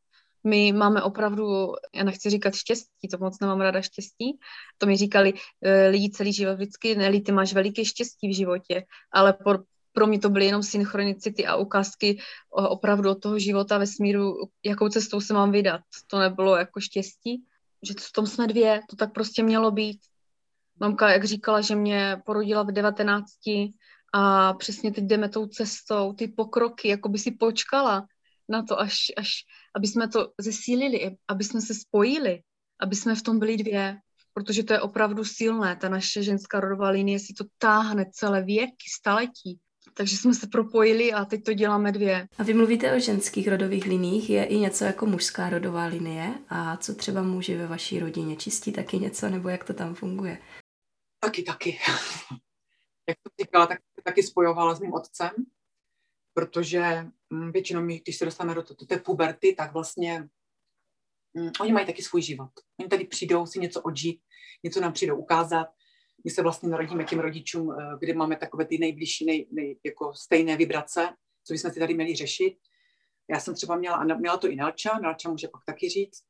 [0.45, 4.39] My máme opravdu, já nechci říkat štěstí, to moc nemám ráda štěstí.
[4.79, 8.85] To mi říkali e, lidi celý život vždycky, Nelly, ty máš veliké štěstí v životě,
[9.13, 9.59] ale pro,
[9.93, 12.19] pro mě to byly jenom synchronicity a ukázky
[12.51, 15.81] opravdu od toho života ve smíru, jakou cestou se mám vydat.
[16.07, 17.45] To nebylo jako štěstí
[17.85, 20.01] že v tom jsme dvě, to tak prostě mělo být.
[20.81, 23.27] Mamka, jak říkala, že mě porodila v 19
[24.13, 28.07] a přesně teď jdeme tou cestou, ty pokroky, jako by si počkala
[28.49, 29.33] na to, až, až
[29.77, 32.43] aby jsme to zesílili, aby jsme se spojili,
[32.81, 33.97] aby jsme v tom byli dvě,
[34.35, 38.87] protože to je opravdu silné, ta naše ženská rodová linie si to táhne celé věky,
[38.97, 39.59] staletí.
[39.95, 42.29] Takže jsme se propojili a teď to děláme dvě.
[42.39, 46.35] A vy mluvíte o ženských rodových liních, je i něco jako mužská rodová linie?
[46.49, 48.37] A co třeba muži ve vaší rodině?
[48.37, 50.39] Čistí taky něco, nebo jak to tam funguje?
[51.21, 51.71] Taky, taky.
[53.09, 55.31] jak to říkala, tak taky spojovala s mým otcem,
[56.35, 60.29] protože mm, většinou, my, když se dostaneme do, do té puberty, tak vlastně
[61.33, 62.51] um, oni mají taky svůj život.
[62.81, 64.21] Oni tady přijdou si něco odžít,
[64.63, 65.67] něco nám přijdou ukázat,
[66.25, 70.15] my se vlastně narodíme těm rodičům, eh, kde máme takové ty nejbližší, nej, nej, jako
[70.15, 71.09] stejné vibrace,
[71.45, 72.57] co bychom si tady měli řešit.
[73.31, 76.25] Já jsem třeba měla, a měla to i Nelča, Nelča může pak taky říct,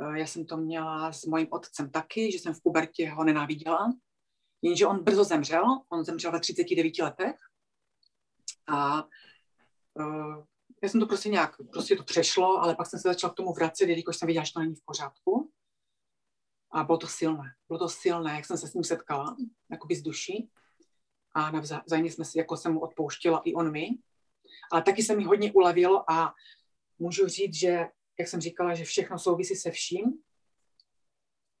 [0.00, 3.92] eh, já jsem to měla s mojím otcem taky, že jsem v pubertě ho nenáviděla,
[4.62, 7.36] jenže on brzo zemřel, on zemřel ve 39 letech
[8.66, 9.04] a
[9.94, 10.44] uh,
[10.82, 13.52] já jsem to prostě nějak, prostě to přešlo, ale pak jsem se začala k tomu
[13.52, 15.50] vracet, jelikož jsem viděla, že to není v pořádku.
[16.72, 17.54] A bylo to silné.
[17.68, 19.36] Bylo to silné, jak jsem se s ním setkala,
[19.70, 20.50] jakoby z duší.
[21.32, 23.88] A navzájemně jsme si, jako jsem mu odpouštila i on mi.
[24.72, 26.34] Ale taky se mi hodně ulevilo a
[26.98, 30.22] můžu říct, že, jak jsem říkala, že všechno souvisí se vším,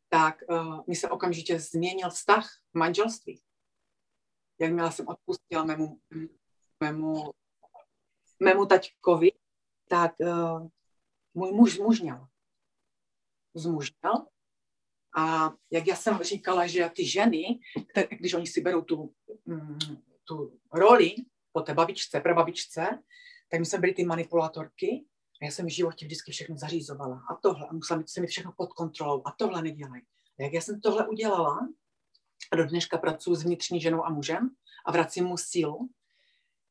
[0.08, 3.42] tak uh, mi se okamžitě změnil vztah v manželství.
[4.60, 6.00] Jakmile jsem odpustila mému,
[6.80, 7.32] mému,
[8.40, 9.32] mému taťkovi,
[9.88, 10.68] tak uh,
[11.34, 12.26] můj muž zmužněl.
[13.54, 14.26] Zmužněl
[15.16, 17.60] a jak já jsem říkala, že ty ženy,
[17.90, 19.78] které, když oni si berou tu, mm,
[20.24, 21.14] tu roli
[21.52, 23.02] po té babičce, prababičce,
[23.50, 25.04] tak my jsme byli ty manipulátorky
[25.42, 27.22] a já jsem v životě vždycky všechno zařizovala.
[27.30, 29.22] A tohle, a musela mít, se mít všechno pod kontrolou.
[29.24, 30.02] A tohle nedělej.
[30.38, 31.68] A jak já jsem tohle udělala,
[32.52, 34.50] a do dneška pracuji s vnitřní ženou a mužem
[34.86, 35.88] a vracím mu sílu,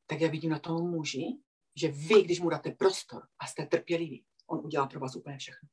[0.08, 1.38] tak já vidím na tom muži,
[1.76, 5.70] že vy, když mu dáte prostor a jste trpěliví, on udělá pro vás úplně všechno.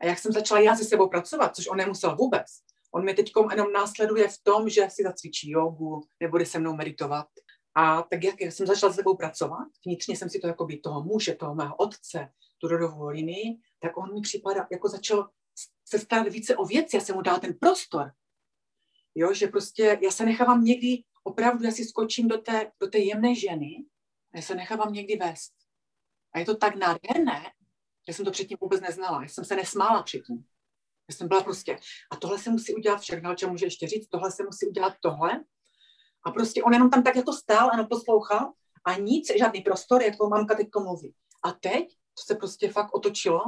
[0.00, 2.46] A jak jsem začala já se sebou pracovat, což on nemusel vůbec,
[2.92, 7.26] on mě teď jenom následuje v tom, že si zacvičí jogu, nebude se mnou meditovat.
[7.74, 11.02] A tak jak jsem začala s sebou pracovat, vnitřně jsem si to jako by toho
[11.02, 15.30] muže, toho mého otce, tu rodovou linii, tak on mi připadá, jako začal
[15.84, 18.12] se starat více o věci, já jsem mu dala ten prostor.
[19.14, 22.98] Jo, že prostě já se nechávám někdy, opravdu já si skočím do té, do té
[22.98, 23.84] jemné ženy,
[24.34, 25.52] a já se nechávám někdy vést.
[26.32, 27.42] A je to tak nádherné,
[28.08, 29.22] já jsem to předtím vůbec neznala.
[29.22, 30.44] Já jsem se nesmála předtím.
[31.10, 31.78] Já jsem byla prostě,
[32.10, 35.44] a tohle se musí udělat však, Nalča může ještě říct, tohle se musí udělat tohle.
[36.22, 38.52] A prostě on jenom tam tak jako stál a poslouchal
[38.84, 41.14] a nic, žádný prostor, jako mamka teď mluví.
[41.44, 43.40] A teď to se prostě fakt otočilo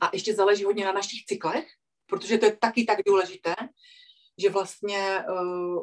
[0.00, 1.66] a ještě záleží hodně na našich cyklech,
[2.06, 3.54] protože to je taky tak důležité,
[4.38, 5.24] že vlastně, eh,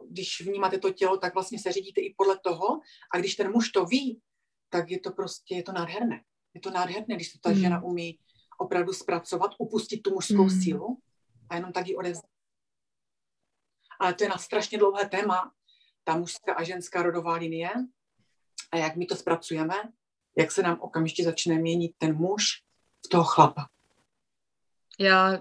[0.10, 2.80] když vnímáte to tělo, tak vlastně se řídíte i podle toho
[3.14, 4.22] a když ten muž to ví,
[4.70, 6.24] tak je to prostě, je to nádherné.
[6.54, 7.56] Je to nádherné, když to ta mm.
[7.56, 8.20] žena umí
[8.60, 10.50] opravdu zpracovat, upustit tu mužskou mm.
[10.50, 10.98] sílu
[11.50, 12.32] a jenom tak ji odevzdat.
[14.00, 15.52] Ale to je na strašně dlouhé téma,
[16.04, 17.70] ta mužská a ženská rodová linie
[18.72, 19.76] a jak my to zpracujeme,
[20.38, 22.44] jak se nám okamžitě začne měnit ten muž
[23.06, 23.66] v toho chlapa.
[25.02, 25.40] Já,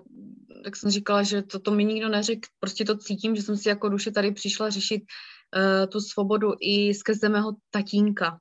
[0.65, 3.69] tak jsem říkala, že to, to mi nikdo neřekl, prostě to cítím, že jsem si
[3.69, 8.41] jako duše tady přišla řešit uh, tu svobodu i skrze mého tatínka,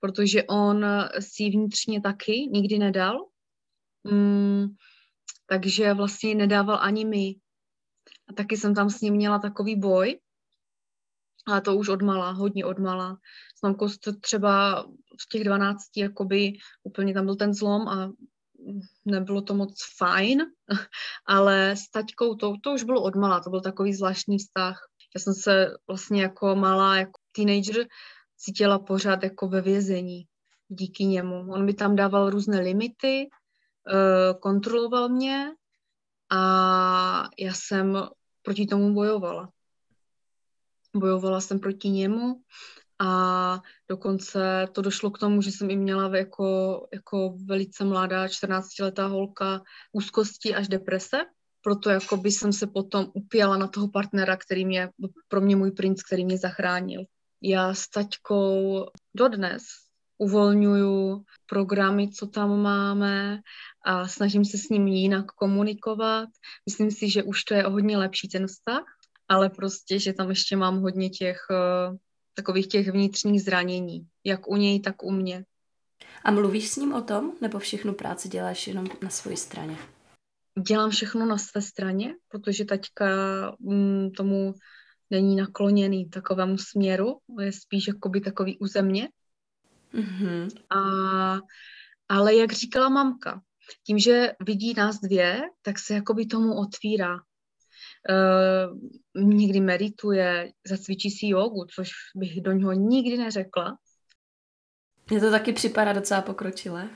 [0.00, 0.86] protože on
[1.20, 3.26] si vnitřně taky nikdy nedal,
[4.04, 4.66] mm,
[5.46, 7.34] takže vlastně nedával ani my.
[8.28, 10.20] A taky jsem tam s ním měla takový boj,
[11.46, 13.18] ale to už odmala, hodně odmala.
[13.58, 13.88] S mamkou
[14.20, 14.82] třeba
[15.20, 18.12] v těch 12, jakoby úplně tam byl ten zlom a
[19.04, 20.42] nebylo to moc fajn,
[21.26, 24.88] ale s taťkou to, to už bylo odmala, to byl takový zvláštní vztah.
[25.14, 27.86] Já jsem se vlastně jako malá, jako teenager,
[28.36, 30.24] cítila pořád jako ve vězení
[30.68, 31.52] díky němu.
[31.52, 35.52] On mi tam dával různé limity, eh, kontroloval mě
[36.30, 38.08] a já jsem
[38.42, 39.50] proti tomu bojovala.
[40.96, 42.42] Bojovala jsem proti němu
[43.04, 49.06] a dokonce to došlo k tomu, že jsem i měla jako, jako velice mladá 14-letá
[49.06, 49.62] holka
[49.92, 51.16] úzkosti až deprese,
[51.60, 54.88] proto jako by jsem se potom upěla na toho partnera, který mě,
[55.28, 57.04] pro mě můj princ, který mě zachránil.
[57.42, 58.84] Já s taťkou
[59.16, 59.62] dodnes
[60.18, 63.40] uvolňuju programy, co tam máme
[63.86, 66.28] a snažím se s ním jinak komunikovat.
[66.68, 68.84] Myslím si, že už to je hodně lepší ten vztah,
[69.28, 71.96] ale prostě, že tam ještě mám hodně těch uh,
[72.34, 75.44] takových těch vnitřních zranění, jak u něj, tak u mě.
[76.24, 79.76] A mluvíš s ním o tom, nebo všechnu práci děláš jenom na své straně?
[80.62, 83.06] dělám všechno na své straně, protože taťka
[83.60, 84.54] mm, tomu
[85.10, 89.08] není nakloněný takovému směru, je spíš jakoby takový uzemně.
[89.94, 90.48] Mm-hmm.
[90.70, 90.80] A,
[92.08, 93.42] ale jak říkala mamka,
[93.86, 97.16] tím, že vidí nás dvě, tak se jakoby tomu otvírá.
[98.10, 98.78] Uh,
[99.24, 103.78] někdy medituje, zacvičí si jogu, což bych do něho nikdy neřekla.
[105.10, 106.90] Mně to taky připadá docela pokročilé.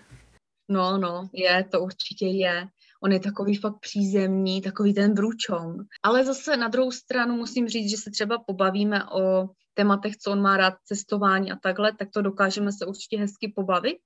[0.69, 2.67] No, no, je, to určitě je.
[3.03, 5.77] On je takový fakt přízemní, takový ten bručon.
[6.03, 10.43] Ale zase na druhou stranu musím říct, že se třeba pobavíme o tématech, co on
[10.43, 13.99] má rád, cestování a takhle, tak to dokážeme se určitě hezky pobavit,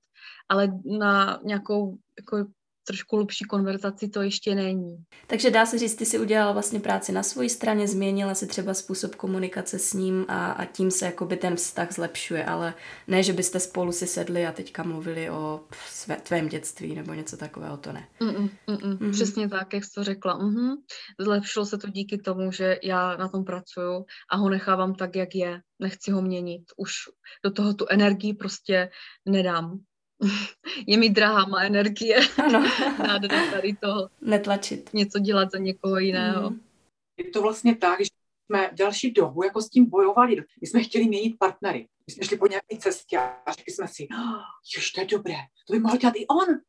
[0.49, 0.67] ale
[0.99, 2.45] na nějakou jako
[2.83, 4.97] trošku hlubší konverzaci to ještě není.
[5.27, 8.73] Takže dá se říct, ty si udělala vlastně práci na své straně, změnila si třeba
[8.73, 12.73] způsob komunikace s ním a, a tím se jakoby ten vztah zlepšuje, ale
[13.07, 17.37] ne, že byste spolu si sedli a teďka mluvili o své, tvém dětství nebo něco
[17.37, 18.07] takového, to ne.
[18.21, 18.97] Mm-mm, mm-mm.
[18.97, 19.11] Mm-hmm.
[19.11, 20.39] Přesně tak, jak jsi to řekla.
[20.39, 20.75] Mm-hmm.
[21.19, 25.35] Zlepšilo se to díky tomu, že já na tom pracuju a ho nechávám tak, jak
[25.35, 25.61] je.
[25.79, 26.63] Nechci ho měnit.
[26.77, 26.93] Už
[27.43, 28.89] do toho tu energii prostě
[29.25, 29.79] nedám.
[30.87, 32.19] je mi drahá má energie.
[32.45, 32.59] Ano.
[33.07, 34.09] Nádherné tady toho.
[34.21, 34.93] Netlačit.
[34.93, 36.49] Něco dělat za někoho jiného.
[36.49, 36.61] Mm.
[37.17, 38.09] Je to vlastně tak, že
[38.45, 40.35] jsme další dobu jako s tím bojovali.
[40.61, 41.87] My jsme chtěli měnit partnery.
[42.07, 44.41] My jsme šli po nějaké cestě a řekli jsme si, oh,
[44.75, 45.35] jož, to je dobré,
[45.67, 46.59] to by mohl dělat i on.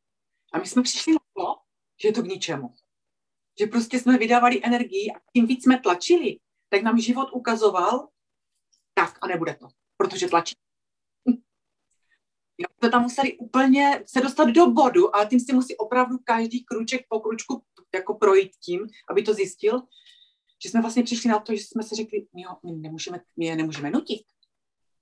[0.52, 1.54] A my jsme přišli na to,
[2.02, 2.74] že je to k ničemu.
[3.61, 8.09] Že prostě jsme vydávali energii a tím víc jsme tlačili, tak nám život ukazoval,
[8.94, 10.54] tak a nebude to, protože tlačí
[12.59, 16.64] Jo, to tam museli úplně se dostat do bodu, ale tím si musí opravdu každý
[16.64, 17.62] kruček po kručku
[17.95, 19.83] jako projít tím, aby to zjistil,
[20.62, 23.57] že jsme vlastně přišli na to, že jsme si řekli, jo, my, nemůžeme, my je
[23.57, 24.23] nemůžeme nutit.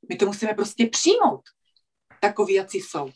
[0.09, 1.43] My to musíme prostě přijmout.
[2.21, 3.11] Takový, jací jsou.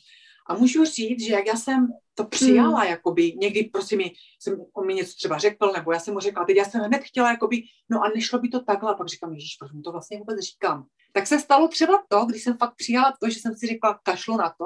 [0.48, 2.90] A můžu říct, že jak já jsem to přijala, hmm.
[2.90, 6.44] jakoby, někdy prostě mi, jsem, on mi něco třeba řekl, nebo já jsem mu řekla,
[6.44, 9.32] teď já jsem hned chtěla, jakoby, no a nešlo by to takhle, a pak říkám,
[9.32, 10.87] ježíš, proč mu to vlastně vůbec říkám.
[11.12, 14.37] Tak se stalo třeba to, když jsem fakt přijala to, že jsem si řekla, kašlu
[14.37, 14.64] na to,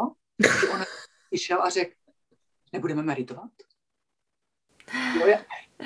[0.60, 0.84] že on
[1.30, 1.94] přišel a řekl,
[2.72, 3.50] nebudeme meditovat.
[5.20, 5.38] Jo, já,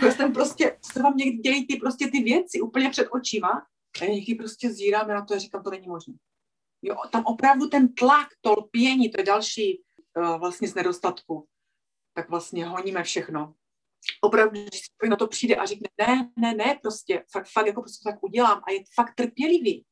[0.02, 3.66] já jsem prostě, se vám někdy dějí ty, prostě ty věci úplně před očima
[4.00, 6.14] a já někdy prostě zíráme na to a říkám, to není možné.
[6.82, 9.83] Jo, tam opravdu ten tlak, to lpění, to je další
[10.16, 11.46] vlastně z nedostatku.
[12.14, 13.54] Tak vlastně honíme všechno.
[14.20, 18.10] Opravdu, když na to přijde a řekne, ne, ne, ne, prostě, fakt, fakt, jako prostě
[18.10, 19.84] tak udělám a je fakt trpělivý,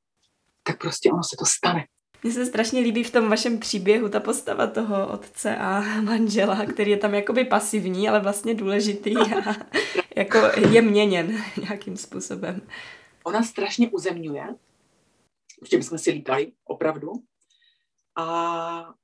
[0.62, 1.86] tak prostě ono se to stane.
[2.22, 6.90] Mně se strašně líbí v tom vašem příběhu ta postava toho otce a manžela, který
[6.90, 9.54] je tam jakoby pasivní, ale vlastně důležitý a
[10.16, 10.38] jako
[10.70, 12.68] je měněn nějakým způsobem.
[13.24, 14.46] Ona strašně uzemňuje,
[15.62, 17.12] Určitě bychom si lítali, opravdu.
[18.16, 18.24] A
[18.80, 19.01] e,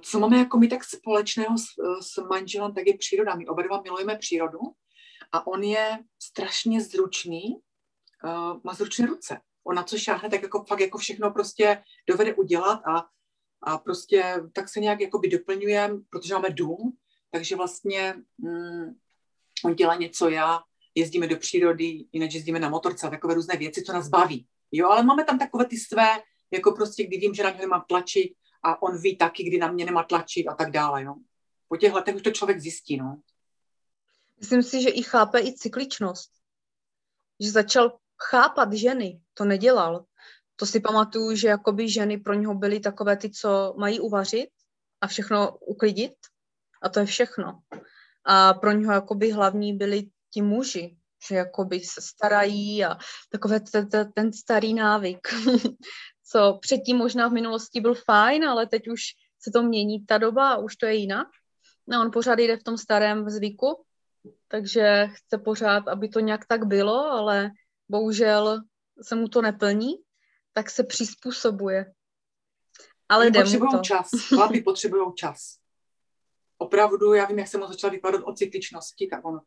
[0.00, 3.34] co máme jako my tak společného s, e, s manželem, tak je příroda.
[3.34, 4.58] My oba dva milujeme přírodu
[5.32, 7.56] a on je strašně zručný,
[8.24, 9.40] uh, má zručné ruce.
[9.64, 13.06] On na co šáhne, tak jako fakt jako všechno prostě dovede udělat a,
[13.62, 16.96] a prostě tak se nějak jako by doplňujeme, protože máme dům,
[17.30, 18.94] takže vlastně mm,
[19.64, 20.60] on dělá něco, já
[20.94, 24.46] jezdíme do přírody, jinak jezdíme na motorce a takové různé věci, co nás baví.
[24.72, 26.08] Jo, ale máme tam takové ty své,
[26.50, 28.32] jako prostě, kdy vím, že na něj nemám tlačit
[28.62, 31.14] a on ví taky, kdy na mě nemá tlačit a tak dále, jo.
[31.68, 33.20] Po těch letech už to člověk zjistí, no.
[34.40, 36.30] Myslím si, že i chápe i cykličnost.
[37.40, 37.98] Že začal
[38.30, 40.04] chápat ženy, to nedělal.
[40.56, 44.48] To si pamatuju, že jakoby ženy pro něho byly takové ty, co mají uvařit
[45.00, 46.14] a všechno uklidit
[46.82, 47.60] a to je všechno.
[48.24, 50.96] A pro něho jakoby hlavní byli ti muži,
[51.28, 52.98] že jakoby se starají a
[53.30, 53.60] takové
[54.14, 55.28] ten starý návyk,
[56.32, 59.00] co předtím možná v minulosti byl fajn, ale teď už
[59.40, 61.28] se to mění ta doba a už to je jinak.
[61.86, 63.84] No on pořád jde v tom starém zvyku,
[64.48, 67.50] takže chce pořád, aby to nějak tak bylo, ale
[67.88, 68.60] bohužel
[69.02, 69.94] se mu to neplní,
[70.52, 71.92] tak se přizpůsobuje.
[73.08, 73.78] Ale jde mu to.
[73.82, 75.56] čas, chlapi potřebují čas.
[76.58, 79.40] Opravdu, já vím, jak jsem mu začala vypadat o cykličnosti, tak on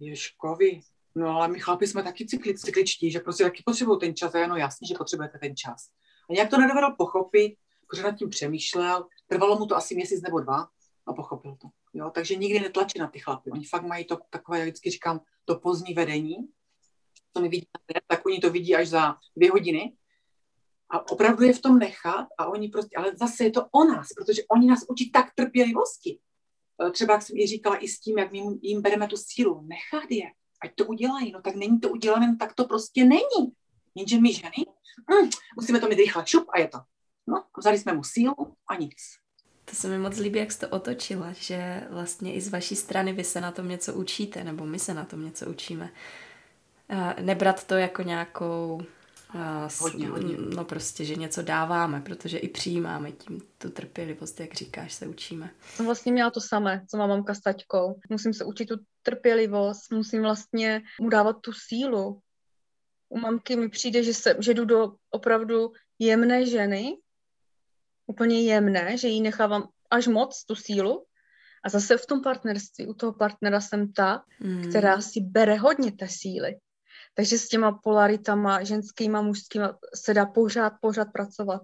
[0.00, 0.80] Ježkovi,
[1.14, 4.38] no ale my chlapi jsme taky cykli, cykličtí, že prostě taky potřebují ten čas a
[4.38, 5.88] jenom jasně, že potřebujete ten čas.
[6.30, 7.56] A nějak to nedovedl pochopit,
[7.88, 10.68] protože nad tím přemýšlel, trvalo mu to asi měsíc nebo dva
[11.06, 11.68] a pochopil to.
[11.94, 12.10] Jo?
[12.14, 13.50] Takže nikdy netlačí na ty chlapy.
[13.50, 16.36] Oni fakt mají to takové, já vždycky říkám, to pozdní vedení,
[17.34, 17.66] co mi vidí,
[18.06, 19.96] tak oni to vidí až za dvě hodiny.
[20.90, 24.08] A opravdu je v tom nechat a oni prostě, ale zase je to o nás,
[24.16, 26.18] protože oni nás učí tak trpělivosti.
[26.82, 29.60] Eh, třeba, jak jsem i říkala, i s tím, jak my jim bereme tu sílu,
[29.60, 30.30] nechat je,
[30.62, 33.52] ať to udělají, no tak není to udělané, no tak to prostě není.
[33.94, 34.66] Jenže my ženy,
[35.10, 36.78] hm, musíme to mít rychle, šup a je to.
[37.26, 38.96] No, vzali jsme mu sílu a nic.
[39.64, 43.12] To se mi moc líbí, jak jsi to otočila, že vlastně i z vaší strany
[43.12, 45.90] vy se na tom něco učíte, nebo my se na tom něco učíme.
[47.20, 48.82] Nebrat to jako nějakou
[49.80, 50.36] hodně, hodně.
[50.38, 55.50] No prostě, že něco dáváme, protože i přijímáme tím tu trpělivost, jak říkáš, se učíme.
[55.74, 58.00] Jsem vlastně měla to samé, co má mamka s taťkou.
[58.10, 62.20] Musím se učit tu trpělivost, musím vlastně mu dávat tu sílu.
[63.08, 66.96] U mamky mi přijde, že, se, že jdu do opravdu jemné ženy,
[68.06, 71.04] úplně jemné, že jí nechávám až moc tu sílu.
[71.64, 74.68] A zase v tom partnerství, u toho partnera jsem ta, mm.
[74.68, 76.56] která si bere hodně té síly.
[77.14, 81.62] Takže s těma polaritama ženskýma, mužskýma se dá pořád, pořád pracovat.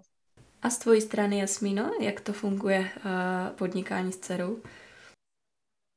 [0.63, 4.63] A z tvojí strany, Jasmíno, jak to funguje uh, podnikání s dcerou?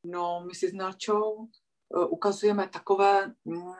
[0.05, 1.47] No, my si s Náčou uh,
[2.09, 3.73] ukazujeme takové mm,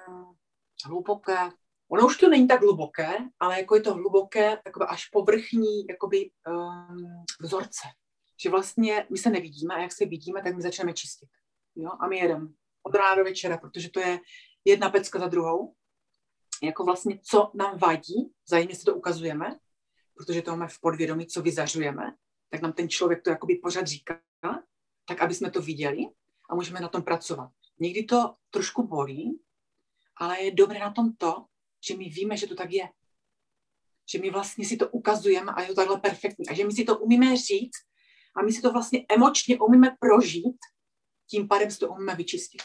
[0.86, 1.50] hluboké,
[1.94, 6.32] ono už to není tak hluboké, ale jako je to hluboké, takové až povrchní jakoby
[6.48, 7.88] um, vzorce.
[8.42, 11.30] Že vlastně my se nevidíme a jak se vidíme, tak my začneme čistit.
[11.76, 11.90] Jo?
[12.00, 12.48] A my jedeme
[12.84, 14.20] od rána do večera, protože to je
[14.66, 15.76] jedna pecka za druhou,
[16.64, 19.60] jako vlastně, co nám vadí, vzájemně si to ukazujeme,
[20.16, 22.16] protože to máme v podvědomí, co vyzařujeme,
[22.50, 24.22] tak nám ten člověk to jakoby pořád říká,
[25.06, 26.06] tak aby jsme to viděli
[26.50, 27.52] a můžeme na tom pracovat.
[27.80, 29.40] Někdy to trošku bolí,
[30.16, 31.46] ale je dobré na tom to,
[31.88, 32.90] že my víme, že to tak je.
[34.12, 36.48] Že my vlastně si to ukazujeme a je to takhle perfektní.
[36.50, 37.78] A že my si to umíme říct
[38.36, 40.58] a my si to vlastně emočně umíme prožít,
[41.30, 42.62] tím pádem si to umíme vyčistit.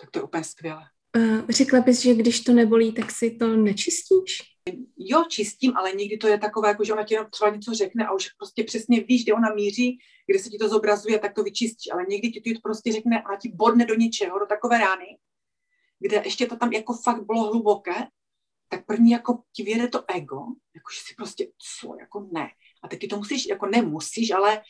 [0.00, 0.90] Tak to je úplně skvělé.
[1.16, 4.42] Uh, řekla bys, že když to nebolí, tak si to nečistíš?
[4.96, 8.12] Jo, čistím, ale někdy to je takové, jako že ona ti třeba něco řekne a
[8.12, 11.92] už prostě přesně víš, kde ona míří, kde se ti to zobrazuje, tak to vyčistíš.
[11.92, 15.06] Ale někdy ti to prostě řekne a ti bodne do něčeho, do takové rány,
[15.98, 17.94] kde ještě to tam jako fakt bylo hluboké,
[18.68, 20.40] tak první jako ti vyjede to ego,
[20.74, 22.48] jakože si prostě, co, jako ne.
[22.82, 24.62] A teď ty to musíš, jako nemusíš, ale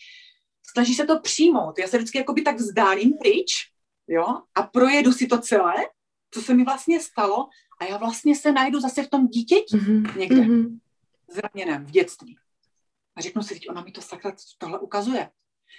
[0.70, 1.78] snaží se to přijmout.
[1.78, 3.52] Já se vždycky jako by tak vzdálím pryč,
[4.08, 5.74] jo, a projedu si to celé
[6.30, 7.48] co se mi vlastně stalo
[7.80, 10.18] a já vlastně se najdu zase v tom dítěti mm-hmm.
[10.18, 10.80] někde, mm-hmm.
[11.28, 12.38] zraněném v dětství.
[13.16, 15.30] A řeknu si, teď ona mi to sakra tohle ukazuje.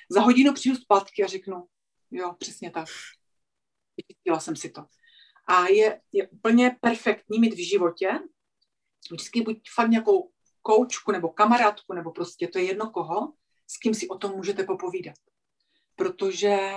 [0.09, 1.67] Za hodinu přijdu zpátky a řeknu,
[2.11, 2.87] jo, přesně tak.
[3.97, 4.85] Vyčistila jsem si to.
[5.47, 8.19] A je, je úplně perfektní mít v životě
[9.11, 10.31] vždycky buď fakt nějakou
[10.61, 13.33] koučku nebo kamarádku, nebo prostě to je jedno koho,
[13.67, 15.15] s kým si o tom můžete popovídat.
[15.95, 16.71] Protože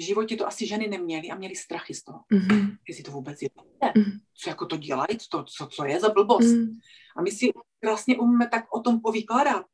[0.00, 2.20] v životě to asi ženy neměly a měly strachy z toho.
[2.32, 2.76] Mm-hmm.
[2.88, 3.48] Jestli to vůbec je.
[3.48, 4.20] Mm-hmm.
[4.34, 6.46] Co jako to dělají, to, co, co je za blbost.
[6.46, 6.78] Mm-hmm.
[7.16, 7.52] A my si
[7.84, 9.66] vlastně umíme tak o tom povykládat,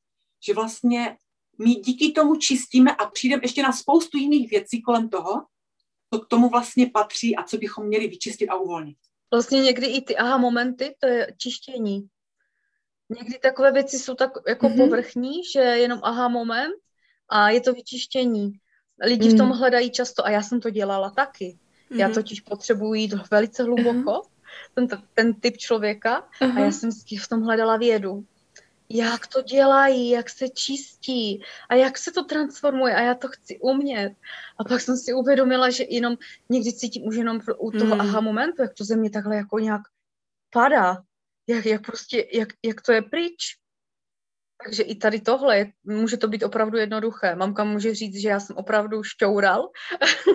[0.46, 1.16] že vlastně
[1.64, 5.46] my díky tomu čistíme a přijdeme ještě na spoustu jiných věcí kolem toho,
[6.14, 8.98] co k tomu vlastně patří a co bychom měli vyčistit a uvolnit.
[9.30, 12.08] Vlastně někdy i ty aha momenty, to je čištění.
[13.18, 14.76] Někdy takové věci jsou tak jako mm-hmm.
[14.76, 16.74] povrchní, že jenom aha moment
[17.28, 18.52] a je to vyčištění.
[19.04, 19.52] Lidi v tom mm.
[19.52, 21.58] hledají často a já jsem to dělala taky.
[21.90, 22.14] Já mm-hmm.
[22.14, 24.22] totiž potřebuji jít velice hluboko, uh-huh.
[24.74, 26.90] ten, ten typ člověka a já jsem
[27.20, 28.24] v tom hledala vědu.
[28.88, 33.58] Jak to dělají, jak se čistí a jak se to transformuje a já to chci
[33.58, 34.12] umět.
[34.58, 36.16] A pak jsem si uvědomila, že jenom
[36.48, 38.00] někdy cítím už jenom u toho mm.
[38.00, 39.82] aha momentu, jak to ze mě takhle jako nějak
[40.50, 41.02] padá.
[41.46, 43.56] Jak, jak prostě, jak, jak to je pryč.
[44.64, 47.34] Takže i tady tohle, může to být opravdu jednoduché.
[47.34, 49.68] Mamka může říct, že já jsem opravdu šťoural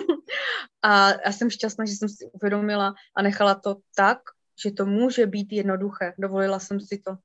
[0.82, 4.18] a já jsem šťastná, že jsem si uvědomila a nechala to tak,
[4.62, 6.14] že to může být jednoduché.
[6.18, 7.16] Dovolila jsem si to.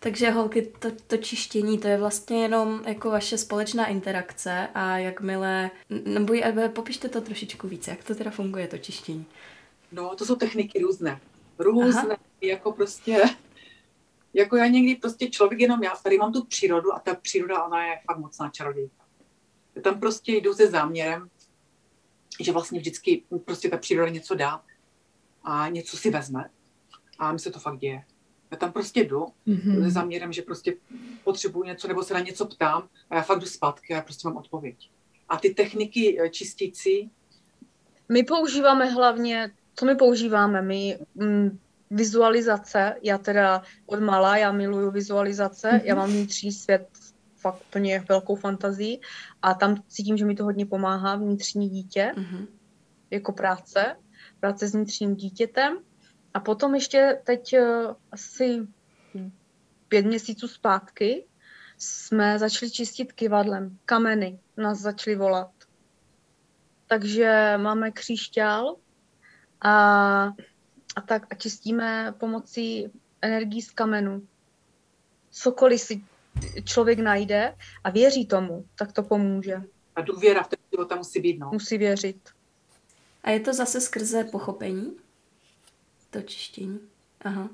[0.00, 5.70] Takže holky, to, to čištění, to je vlastně jenom jako vaše společná interakce a jakmile,
[6.04, 6.34] nebo
[6.68, 9.26] popište to trošičku více, jak to teda funguje, to čištění.
[9.92, 11.20] No, to jsou techniky různé.
[11.58, 12.16] Různé, Aha.
[12.40, 13.22] jako prostě
[14.34, 17.86] jako já někdy prostě člověk jenom, já tady mám tu přírodu a ta příroda, ona
[17.86, 19.04] je fakt mocná čarodějka.
[19.74, 21.30] Já tam prostě jdu se záměrem,
[22.40, 24.64] že vlastně vždycky prostě ta příroda něco dá
[25.42, 26.50] a něco si vezme
[27.18, 28.04] a mi se to fakt děje.
[28.50, 29.84] Já tam prostě jdu mm-hmm.
[29.84, 30.76] se záměrem, že prostě
[31.24, 34.28] potřebuji něco nebo se na něco ptám a já fakt jdu zpátky a já prostě
[34.28, 34.90] mám odpověď.
[35.28, 37.10] A ty techniky eh, čistící?
[38.08, 40.62] My používáme hlavně, co my používáme?
[40.62, 41.58] My mm,
[41.94, 45.84] vizualizace, já teda od malá, já miluju vizualizace, mm-hmm.
[45.84, 46.88] já mám vnitřní svět
[47.36, 49.00] fakt plně velkou fantazii
[49.42, 52.46] a tam cítím, že mi to hodně pomáhá vnitřní dítě, mm-hmm.
[53.10, 53.96] jako práce,
[54.40, 55.78] práce s vnitřním dítětem.
[56.34, 58.66] A potom ještě teď uh, asi
[59.88, 61.24] pět měsíců zpátky
[61.78, 63.78] jsme začali čistit kivadlem.
[63.84, 65.50] Kameny nás začaly volat.
[66.86, 68.76] Takže máme kříšťál
[69.64, 70.32] a
[70.96, 72.92] a tak a čistíme pomocí
[73.22, 74.28] energií z kamenu.
[75.30, 76.04] Cokoliv si
[76.64, 79.62] člověk najde a věří tomu, tak to pomůže.
[79.96, 81.50] A důvěra v ten života musí být, no.
[81.52, 82.30] Musí věřit.
[83.22, 84.96] A je to zase skrze pochopení?
[86.10, 86.80] To čištění?
[87.20, 87.48] Aha.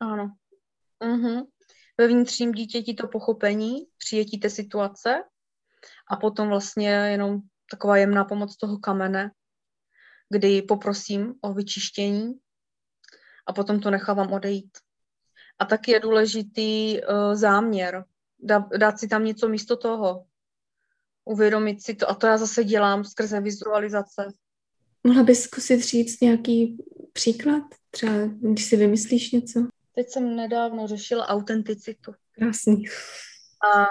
[0.00, 0.36] Ano.
[1.04, 1.42] Mhm.
[1.98, 5.24] Ve vnitřním dítěti to pochopení, přijetí té situace
[6.10, 9.30] a potom vlastně jenom taková jemná pomoc toho kamene,
[10.28, 12.34] kdy poprosím o vyčištění
[13.46, 14.78] a potom to nechávám odejít.
[15.58, 18.04] A taky je důležitý uh, záměr,
[18.38, 20.26] dá, dát si tam něco místo toho,
[21.24, 22.10] uvědomit si to.
[22.10, 24.28] A to já zase dělám skrze vizualizace.
[25.04, 26.76] Mohla bys zkusit říct nějaký
[27.12, 27.62] příklad?
[27.90, 29.68] Třeba, když si vymyslíš něco?
[29.94, 32.12] Teď jsem nedávno řešila autenticitu.
[32.32, 32.84] Krásný.
[33.74, 33.82] A,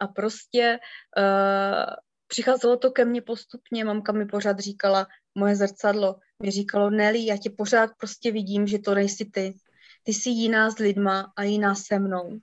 [0.00, 0.78] a prostě
[1.18, 1.94] uh,
[2.26, 3.84] přicházelo to ke mně postupně.
[3.84, 8.78] Mamka mi pořád říkala, moje zrcadlo mi říkalo, Nelly, já tě pořád prostě vidím, že
[8.78, 9.54] to nejsi ty.
[10.02, 12.38] Ty jsi jiná s lidma a jiná se mnou.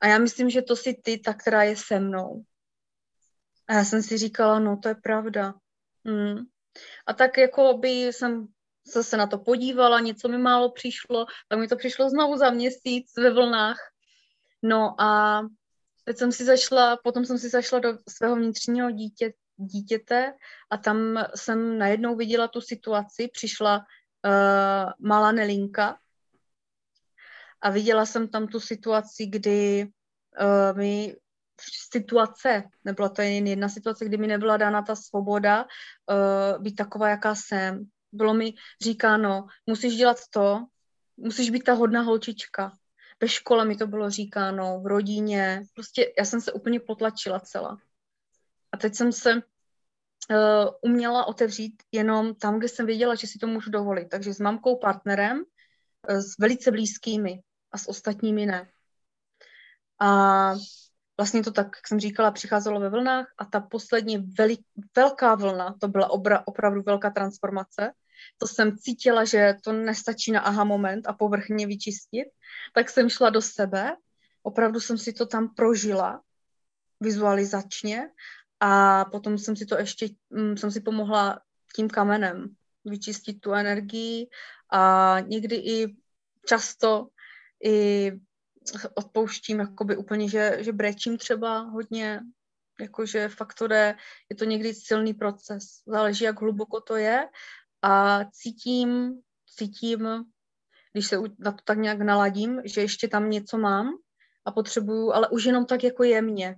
[0.00, 2.44] A já myslím, že to jsi ty, ta, která je se mnou.
[3.68, 5.54] A já jsem si říkala, no to je pravda.
[6.04, 6.38] Hmm.
[7.06, 8.48] A tak jako by jsem
[8.84, 13.12] se na to podívala, něco mi málo přišlo, tak mi to přišlo znovu za měsíc
[13.16, 13.78] ve vlnách.
[14.62, 15.42] No a
[16.04, 20.34] teď jsem si zašla, potom jsem si zašla do svého vnitřního dítě, dítěte
[20.70, 25.98] a tam jsem najednou viděla tu situaci, přišla uh, malá Nelinka
[27.60, 29.86] a viděla jsem tam tu situaci, kdy
[30.40, 31.16] uh, mi
[31.90, 37.08] situace, nebyla to jen jedna situace, kdy mi nebyla dána ta svoboda uh, být taková,
[37.08, 37.84] jaká jsem.
[38.12, 38.52] Bylo mi
[38.82, 40.66] říkáno, musíš dělat to,
[41.16, 42.72] musíš být ta hodná holčička.
[43.20, 45.62] Ve škole mi to bylo říkáno, v rodině.
[45.74, 47.78] Prostě já jsem se úplně potlačila celá.
[48.72, 49.40] A teď jsem se uh,
[50.82, 54.08] uměla otevřít jenom tam, kde jsem věděla, že si to můžu dovolit.
[54.08, 57.40] Takže s mamkou, partnerem, uh, s velice blízkými
[57.72, 58.70] a s ostatními ne.
[60.00, 60.54] A
[61.16, 64.60] vlastně to tak, jak jsem říkala, přicházelo ve vlnách a ta poslední velik,
[64.96, 67.92] velká vlna, to byla obra, opravdu velká transformace,
[68.38, 72.28] to jsem cítila, že to nestačí na aha moment a povrchně vyčistit,
[72.72, 73.96] tak jsem šla do sebe,
[74.42, 76.22] opravdu jsem si to tam prožila
[77.00, 78.10] vizualizačně
[78.60, 81.40] a potom jsem si to ještě, mm, jsem si pomohla
[81.76, 84.28] tím kamenem vyčistit tu energii
[84.72, 85.96] a někdy i
[86.46, 87.08] často
[87.64, 88.12] i
[88.94, 92.20] odpouštím jakoby úplně, že, že brečím třeba hodně,
[92.80, 93.96] jakože fakt to jde,
[94.30, 97.28] je to někdy silný proces, záleží, jak hluboko to je
[97.84, 100.08] a cítím, cítím,
[100.92, 103.88] když se na to tak nějak naladím, že ještě tam něco mám
[104.44, 106.56] a potřebuju, ale už jenom tak jako jemně.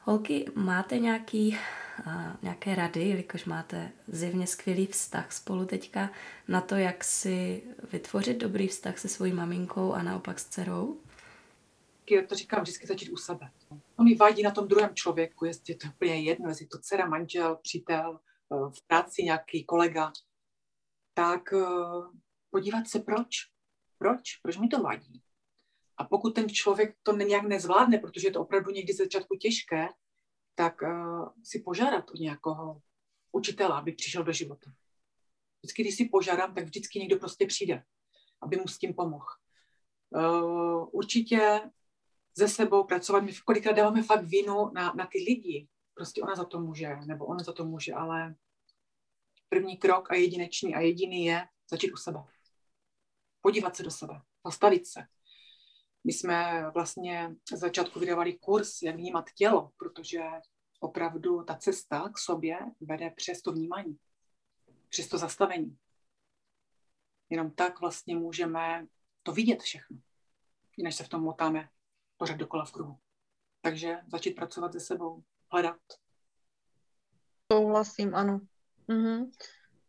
[0.00, 1.58] Holky, máte nějaký,
[2.06, 2.12] uh,
[2.42, 6.10] nějaké rady, jelikož máte zjevně skvělý vztah spolu teďka
[6.48, 7.62] na to, jak si
[7.92, 11.00] vytvořit dobrý vztah se svojí maminkou a naopak s dcerou?
[12.10, 13.50] Já to říkám vždycky začít u sebe.
[13.96, 17.06] On mi vadí na tom druhém člověku, jestli je to úplně jedno, jestli to dcera,
[17.06, 18.20] manžel, přítel,
[18.70, 20.12] v práci nějaký kolega,
[21.14, 21.66] tak eh,
[22.50, 23.36] podívat se proč.
[23.98, 24.36] Proč?
[24.42, 25.22] Proč mi to vadí?
[25.96, 29.88] A pokud ten člověk to nějak nezvládne, protože je to opravdu někdy z začátku těžké,
[30.54, 32.82] tak uh, si požádat u nějakého
[33.32, 34.70] učitela, aby přišel do života.
[35.62, 37.84] Vždycky, když si požádám, tak vždycky někdo prostě přijde,
[38.42, 39.26] aby mu s tím pomohl.
[40.92, 41.60] Určitě
[42.34, 43.20] ze sebou pracovat.
[43.20, 45.68] My kolikrát dáváme fakt vinu na, na ty lidi.
[45.94, 48.34] Prostě ona za to může, nebo ona za to může, ale
[49.48, 52.18] první krok a jedinečný a jediný je začít u sebe.
[53.40, 55.06] Podívat se do sebe, zastavit se.
[56.04, 60.22] My jsme vlastně z začátku vydávali kurz, jak vnímat tělo, protože
[60.80, 63.98] opravdu ta cesta k sobě vede přes to vnímání,
[64.88, 65.78] přes to zastavení.
[67.30, 68.86] Jenom tak vlastně můžeme
[69.22, 69.98] to vidět všechno,
[70.76, 71.68] jinak se v tom motáme
[72.16, 72.98] pořád dokola v kruhu.
[73.60, 75.22] Takže začít pracovat se sebou,
[75.52, 75.80] hledat.
[77.52, 78.40] Souhlasím, ano.
[78.88, 79.30] Mhm.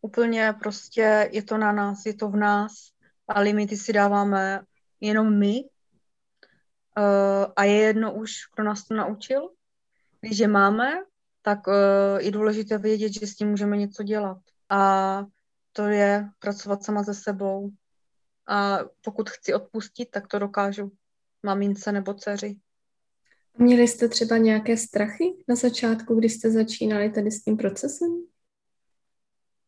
[0.00, 2.72] Úplně prostě je to na nás, je to v nás
[3.28, 4.60] a limity si dáváme
[5.00, 5.62] jenom my.
[6.98, 9.50] Uh, a je jedno už, kdo nás to naučil.
[10.20, 10.92] Když je máme,
[11.42, 11.74] tak uh,
[12.18, 14.38] je důležité vědět, že s tím můžeme něco dělat.
[14.68, 15.22] A
[15.72, 17.70] to je pracovat sama se sebou.
[18.48, 20.92] A pokud chci odpustit, tak to dokážu
[21.42, 22.56] mamince nebo dceři.
[23.58, 28.22] Měli jste třeba nějaké strachy na začátku, když jste začínali tady s tím procesem?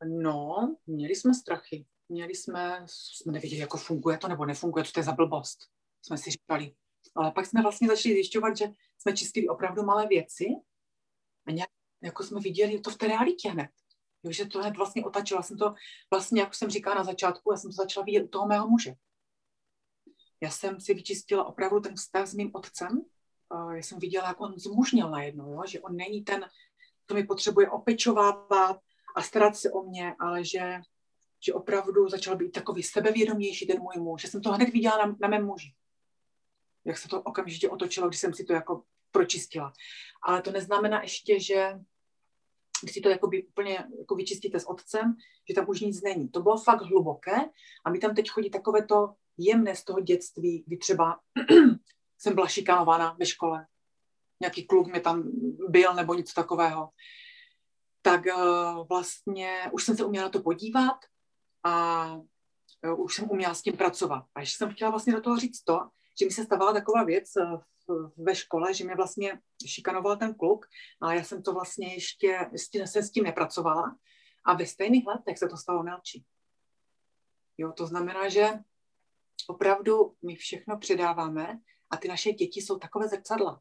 [0.04, 1.86] No, měli jsme strachy.
[2.08, 5.58] Měli jsme, jsme nevěděli, jako funguje to nebo nefunguje, co to je za blbost.
[6.02, 6.74] Jsme si říkali.
[7.16, 8.66] Ale pak jsme vlastně začali zjišťovat, že
[8.98, 10.44] jsme čistili opravdu malé věci
[11.46, 11.70] a nějak,
[12.02, 13.70] jako jsme viděli to v té realitě hned.
[14.22, 15.42] Jo, že to hned vlastně otačila.
[15.42, 15.74] Jsem to
[16.10, 18.94] vlastně, jak jsem říkala na začátku, já jsem to začala vidět u toho mého muže.
[20.40, 23.04] Já jsem si vyčistila opravdu ten vztah s mým otcem.
[23.52, 25.62] Já jsem viděla, jak on zmužnil najednou, jo?
[25.66, 26.46] že on není ten,
[27.06, 28.80] kdo mi potřebuje opečovávat
[29.16, 30.80] a starat se o mě, ale že,
[31.40, 34.22] že opravdu začal být takový sebevědomější ten můj muž.
[34.22, 35.74] Že jsem to hned viděla na, na mém muži.
[36.84, 39.72] Jak se to okamžitě otočilo, když jsem si to jako pročistila.
[40.22, 41.72] Ale to neznamená ještě, že
[42.82, 45.16] když si to jakoby úplně jako vyčistíte s otcem,
[45.48, 46.28] že tam už nic není.
[46.28, 47.36] To bylo fakt hluboké
[47.84, 51.20] a mi tam teď chodí takové to jemné z toho dětství, kdy třeba
[52.18, 53.66] jsem byla šikanována ve škole.
[54.40, 55.22] Nějaký kluk mě tam
[55.68, 56.90] byl nebo něco takového.
[58.02, 60.96] Tak uh, vlastně už jsem se uměla to podívat
[61.64, 62.06] a
[62.84, 64.24] uh, už jsem uměla s tím pracovat.
[64.34, 65.78] A ještě jsem chtěla vlastně do toho říct to,
[66.20, 67.60] že mi se stávala taková věc uh,
[68.16, 70.66] ve škole, že mě vlastně šikanoval ten kluk,
[71.00, 73.96] ale já jsem to vlastně ještě, ještě jsem s tím nepracovala.
[74.44, 76.24] A ve stejných letech se to stalo Nelči.
[77.58, 78.48] Jo, to znamená, že
[79.48, 81.58] opravdu my všechno předáváme
[81.90, 83.60] a ty naše děti jsou takové zrcadla.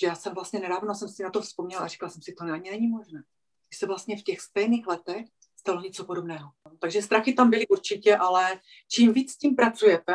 [0.00, 2.44] Že já jsem vlastně nedávno jsem si na to vzpomněla a říkala jsem si, to
[2.44, 3.24] ani není možné.
[3.72, 5.26] Že se vlastně v těch stejných letech
[5.56, 6.50] stalo něco podobného.
[6.78, 10.14] Takže strachy tam byly určitě, ale čím víc s tím pracujete,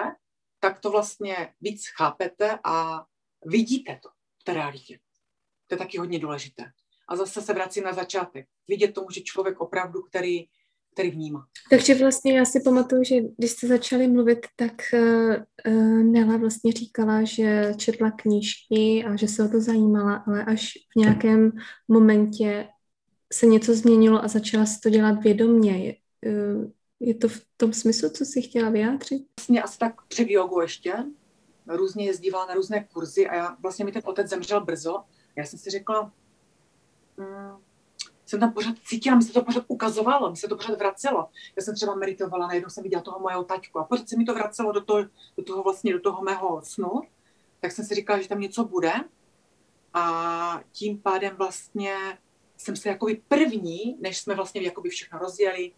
[0.60, 3.06] tak to vlastně víc chápete a
[3.46, 4.10] vidíte to
[4.42, 5.00] v té realitě.
[5.68, 6.72] To je taky hodně důležité.
[7.08, 8.48] A zase se vracím na začátek.
[8.68, 10.48] Vidět tomu, že člověk opravdu, který,
[10.94, 11.46] který vnímá.
[11.70, 15.74] Takže vlastně já si pamatuju, že když jste začali mluvit, tak uh,
[16.04, 21.00] Nela vlastně říkala, že četla knížky a že se o to zajímala, ale až v
[21.00, 21.52] nějakém
[21.88, 22.68] momentě
[23.34, 25.72] se něco změnilo a začala si to dělat vědomně.
[25.86, 25.96] Je,
[26.32, 29.24] uh, je to v tom smyslu, co si chtěla vyjádřit?
[29.40, 30.94] Vlastně asi tak před jogu ještě,
[31.68, 35.04] různě jezdívala na různé kurzy a já, vlastně mi ten otec zemřel brzo.
[35.36, 36.12] Já jsem si řekla,
[37.18, 37.58] mm,
[38.32, 41.28] jsem tam pořád cítila, mi se to pořád ukazovalo, mi se to pořád vracelo.
[41.56, 44.34] Já jsem třeba meditovala, najednou jsem viděla toho mojeho taťku a pořád se mi to
[44.34, 45.04] vracelo do toho,
[45.38, 47.02] do toho vlastně, do toho mého snu.
[47.60, 48.94] Tak jsem si říkala, že tam něco bude
[49.94, 51.96] a tím pádem vlastně
[52.58, 55.72] jsem se jakoby první, než jsme vlastně jakoby všechno rozjeli,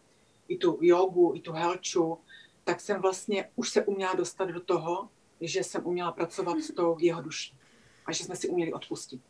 [0.48, 2.18] i tu jogu, i tu helču,
[2.64, 5.10] tak jsem vlastně už se uměla dostat do toho,
[5.42, 7.58] že jsem uměla pracovat s tou jeho duší
[8.06, 9.22] a že jsme si uměli odpustit.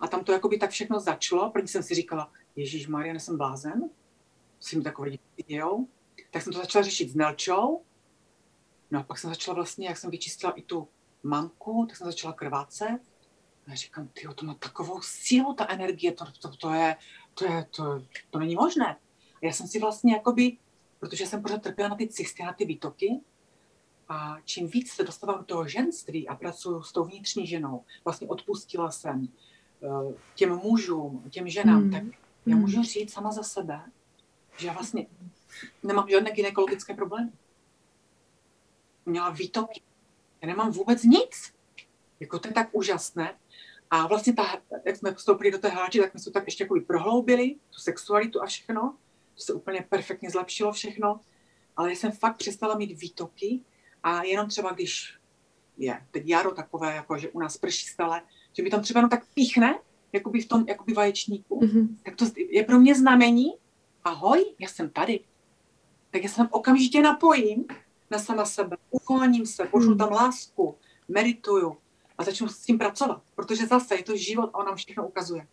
[0.00, 3.90] A tam to jakoby tak všechno začalo, první jsem si říkala, Ježíš Maria, jsem blázen,
[4.60, 5.10] si mi takové
[5.46, 5.88] dějou.
[6.30, 7.82] Tak jsem to začala řešit s Nelčou,
[8.90, 10.88] no a pak jsem začala vlastně, jak jsem vyčistila i tu
[11.22, 13.00] mamku, tak jsem začala krvácet.
[13.66, 16.96] A já říkám, ty to má takovou sílu, ta energie, to, to, to, je,
[17.34, 18.96] to, je, to, to není možné.
[19.34, 20.56] A já jsem si vlastně jakoby,
[21.00, 23.20] protože jsem pořád trpěla na ty cysty, na ty výtoky,
[24.08, 28.28] a čím víc se dostávám do toho ženství a pracuji s tou vnitřní ženou, vlastně
[28.28, 29.28] odpustila jsem
[29.82, 31.90] eh, těm mužům, těm ženám, mm.
[31.90, 32.02] tak
[32.46, 32.84] já můžu hmm.
[32.84, 33.80] říct sama za sebe,
[34.56, 35.06] že já vlastně
[35.82, 37.30] nemám žádné gynekologické problémy.
[39.06, 39.82] Měla výtoky.
[40.42, 41.52] Já nemám vůbec nic.
[42.20, 43.38] Jako to je tak úžasné.
[43.90, 46.80] A vlastně ta, jak jsme vstoupili do té háči, tak jsme se tak ještě jako
[46.86, 48.96] prohloubili, tu sexualitu a všechno.
[49.34, 51.20] To se úplně perfektně zlepšilo všechno.
[51.76, 53.60] Ale já jsem fakt přestala mít výtoky
[54.02, 55.18] a jenom třeba, když
[55.76, 58.22] je teď jaro takové, jako že u nás prší stále,
[58.52, 59.78] že mi tam třeba jenom tak píchne,
[60.12, 61.96] jakoby v tom jakoby vaječníku, mm-hmm.
[62.02, 63.54] tak to je pro mě znamení,
[64.04, 65.20] ahoj, já jsem tady.
[66.10, 67.66] Tak já se tam okamžitě napojím
[68.10, 70.76] na sama sebe, ukloním se, pošlu tam lásku,
[71.08, 71.76] medituju
[72.18, 75.46] a začnu s tím pracovat, protože zase je to život a on nám všechno ukazuje.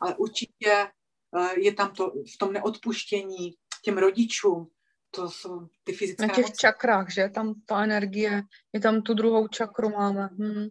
[0.00, 4.68] Ale určitě eh, je tam to v tom neodpuštění těm rodičům,
[5.10, 6.60] to jsou ty fyzické Na těch emoce.
[6.60, 7.28] čakrách, že?
[7.28, 8.42] Tam ta energie,
[8.72, 10.28] je tam tu druhou čakru máme.
[10.38, 10.66] Hmm.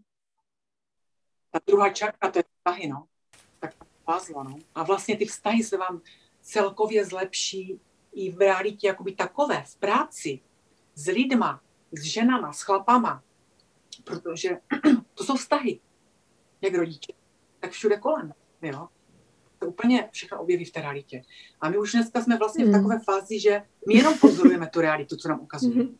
[1.55, 3.05] Ta druhá čakra, to je vztahy, no.
[3.59, 3.73] Tak
[4.05, 4.59] pázla, no.
[4.75, 6.01] A vlastně ty vztahy se vám
[6.41, 7.79] celkově zlepší
[8.13, 10.39] i v realitě jakoby takové, v práci,
[10.95, 13.23] s lidma, s ženama, s chlapama,
[14.03, 14.57] protože
[15.13, 15.79] to jsou vztahy,
[16.61, 17.13] jak rodiče,
[17.59, 18.89] tak všude kolem, jo
[19.59, 21.21] to úplně všechno objeví v té realitě.
[21.61, 22.71] A my už dneska jsme vlastně mm.
[22.71, 22.83] v hmm.
[22.83, 25.83] takové fázi, že my jenom pozorujeme tu realitu, co nám ukazuje.
[25.83, 25.97] Mm.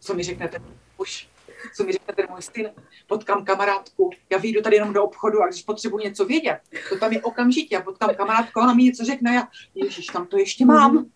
[0.00, 0.58] Co mi řeknete
[0.96, 1.28] už,
[1.76, 2.70] co mi řeknete můj syn,
[3.06, 6.58] potkám kamarádku, já vyjdu tady jenom do obchodu a když potřebuji něco vědět,
[6.88, 10.38] to tam je okamžitě, já potkám kamarádku, ona mi něco řekne, já, ježiš, tam to
[10.38, 11.06] ještě mám.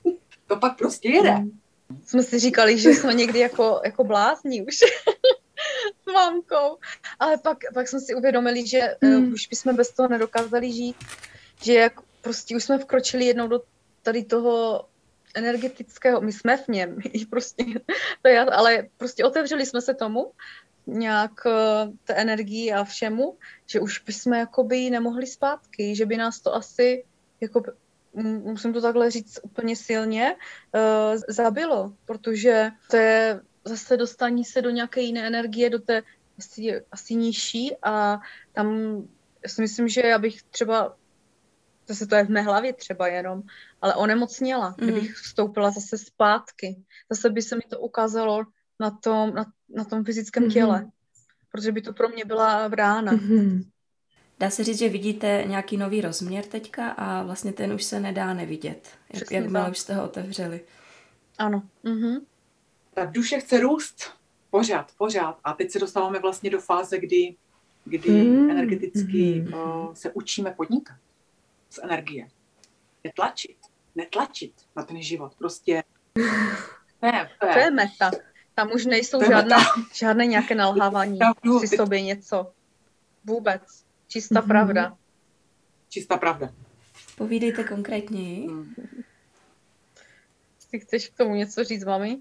[0.46, 1.38] To pak prostě jede.
[1.38, 1.50] Mm.
[2.06, 4.76] Jsme si říkali, že jsme někdy jako, jako blázni už
[6.02, 6.78] s mámkou,
[7.18, 9.26] ale pak, pak jsme si uvědomili, že mm.
[9.26, 10.96] uh, už bychom bez toho nedokázali žít
[11.62, 13.60] že jak prostě už jsme vkročili jednou do
[14.02, 14.84] tady toho
[15.34, 16.98] energetického, my jsme v něm,
[17.30, 17.64] prostě,
[18.22, 20.32] to je, ale prostě otevřeli jsme se tomu,
[20.86, 21.52] nějak eh,
[22.04, 27.04] té energii a všemu, že už bychom jakoby nemohli zpátky, že by nás to asi,
[27.40, 27.62] jako,
[28.14, 30.36] musím to takhle říct úplně silně,
[30.74, 36.02] uh, zabilo, protože to je zase dostání se do nějaké jiné energie, do té
[36.38, 38.20] asi, asi nižší a
[38.52, 38.96] tam
[39.42, 40.96] já si myslím, že já bych třeba,
[41.88, 43.42] zase to je v mé hlavě třeba jenom,
[43.82, 44.86] ale onemocněla, mm.
[44.86, 46.82] kdybych vstoupila zase zpátky.
[47.10, 48.44] Zase by se mi to ukázalo
[48.80, 50.52] na tom, na, na tom fyzickém mm-hmm.
[50.52, 50.90] těle,
[51.52, 53.12] protože by to pro mě byla brána.
[53.12, 53.64] Mm-hmm.
[54.40, 58.34] Dá se říct, že vidíte nějaký nový rozměr teďka a vlastně ten už se nedá
[58.34, 60.60] nevidět, jak, jakmile už jste ho otevřeli.
[61.38, 61.62] Ano.
[61.84, 62.20] Mm-hmm.
[62.94, 64.10] Ta duše chce růst
[64.50, 65.38] pořád, pořád.
[65.44, 67.36] A teď se dostáváme vlastně do fáze, kdy,
[67.84, 68.50] kdy mm.
[68.50, 69.54] energeticky mm.
[69.54, 70.96] Uh, se učíme podnikat
[71.70, 72.28] z energie.
[73.04, 73.56] Netlačit,
[73.94, 75.34] netlačit na ten život.
[75.38, 75.82] Prostě
[77.02, 78.10] ne, to je meta.
[78.54, 79.56] Tam už nejsou žádné,
[79.94, 81.18] žádné nějaké nalhávání
[81.60, 82.52] si sobě něco.
[83.24, 83.62] Vůbec.
[84.08, 84.46] Čistá mm-hmm.
[84.46, 84.96] pravda.
[85.88, 86.50] Čistá pravda.
[87.16, 88.48] Povídejte konkrétněji.
[88.48, 88.74] Mm.
[90.70, 92.18] Ty chceš k tomu něco říct, mami?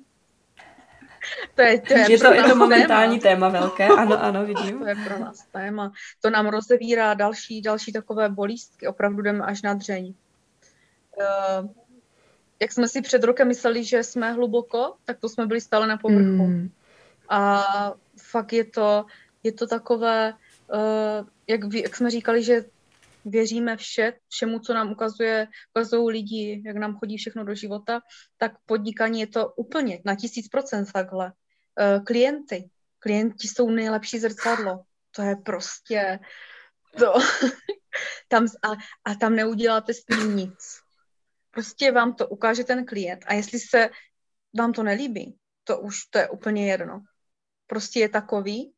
[1.56, 3.50] To je, to je, je, to, je to momentální téma.
[3.50, 4.80] téma velké, ano, ano, vidím.
[4.80, 5.92] To je pro nás téma.
[6.22, 10.14] To nám rozevírá další, další takové bolístky, opravdu jdeme až na dřeň.
[11.18, 11.70] Uh,
[12.62, 15.98] jak jsme si před rokem mysleli, že jsme hluboko, tak to jsme byli stále na
[15.98, 16.48] povrchu.
[16.48, 16.72] Mm.
[17.30, 17.64] A
[18.32, 19.06] fakt je to,
[19.44, 20.34] je to takové,
[20.74, 22.66] uh, jak, jak jsme říkali, že
[23.26, 28.02] věříme vše, všemu, co nám ukazuje, ukazují lidi, jak nám chodí všechno do života,
[28.38, 31.26] tak podnikání je to úplně na tisíc procent takhle.
[31.26, 32.70] Uh, klienty.
[33.00, 34.82] Klienti jsou nejlepší zrcadlo.
[35.16, 36.20] To je prostě
[36.98, 37.14] to.
[38.28, 38.70] tam, a,
[39.06, 40.81] a tam neuděláte s tím nic.
[41.52, 43.90] Prostě vám to ukáže ten klient a jestli se
[44.60, 47.04] vám to nelíbí, to už to je úplně jedno.
[47.68, 48.74] Prostě je takový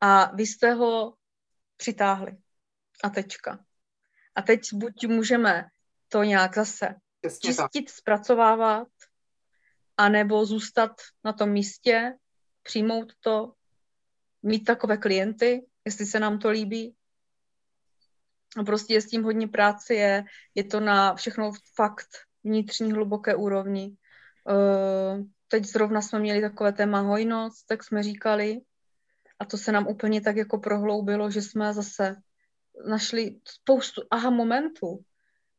[0.00, 1.14] a vy jste ho
[1.76, 2.36] přitáhli.
[3.04, 3.64] A tečka.
[4.34, 5.64] A teď buď můžeme
[6.08, 7.94] to nějak zase Přesně čistit, tak.
[7.94, 8.88] zpracovávat,
[9.96, 10.90] anebo zůstat
[11.24, 12.14] na tom místě,
[12.62, 13.52] přijmout to,
[14.42, 16.94] mít takové klienty, jestli se nám to líbí.
[18.56, 20.24] A prostě je s tím hodně práce, je,
[20.54, 22.08] je to na všechno fakt
[22.44, 23.96] vnitřní hluboké úrovni.
[24.50, 28.60] Uh, teď zrovna jsme měli takové téma hojnost, tak jsme říkali,
[29.38, 32.16] a to se nám úplně tak jako prohloubilo, že jsme zase
[32.88, 35.00] našli spoustu aha momentů,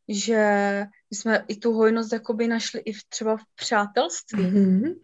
[0.08, 4.44] že jsme i tu hojnost jakoby našli i v, třeba v přátelství.
[4.44, 4.96] Mm-hmm.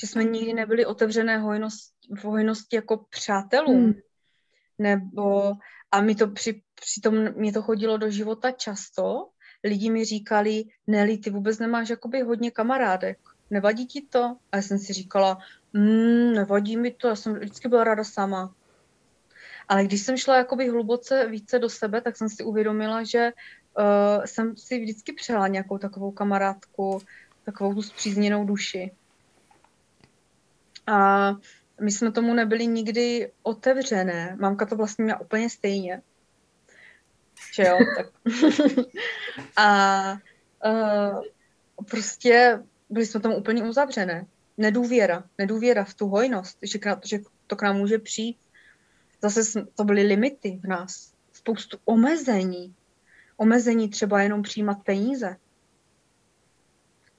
[0.00, 3.86] Že jsme nikdy nebyli otevřené hojnost, v hojnosti jako přátelům.
[3.86, 3.94] Mm.
[4.78, 5.52] Nebo,
[5.90, 9.28] a mi to při, přitom mě to chodilo do života často,
[9.64, 13.18] lidi mi říkali, Nelly, ty vůbec nemáš jakoby hodně kamarádek,
[13.50, 14.36] nevadí ti to?
[14.52, 15.38] A já jsem si říkala,
[15.72, 18.54] mm, nevadí mi to, já jsem vždycky byla ráda sama.
[19.68, 23.32] Ale když jsem šla jakoby hluboce více do sebe, tak jsem si uvědomila, že
[23.78, 27.02] uh, jsem si vždycky přela nějakou takovou kamarádku,
[27.44, 28.90] takovou tu zpřízněnou duši.
[30.86, 31.30] A
[31.80, 34.36] my jsme tomu nebyli nikdy otevřené.
[34.40, 36.02] Mamka to vlastně měla úplně stejně.
[37.52, 37.78] Že jo?
[37.96, 38.06] Tak.
[39.56, 40.18] a
[40.66, 41.22] uh,
[41.90, 44.26] prostě byli jsme tomu úplně uzavřené.
[44.58, 45.24] Nedůvěra.
[45.38, 48.38] Nedůvěra v tu hojnost, že, že to k nám může přijít
[49.24, 51.12] Zase to byly limity v nás.
[51.32, 52.74] Spoustu omezení.
[53.36, 55.36] Omezení třeba jenom přijímat peníze.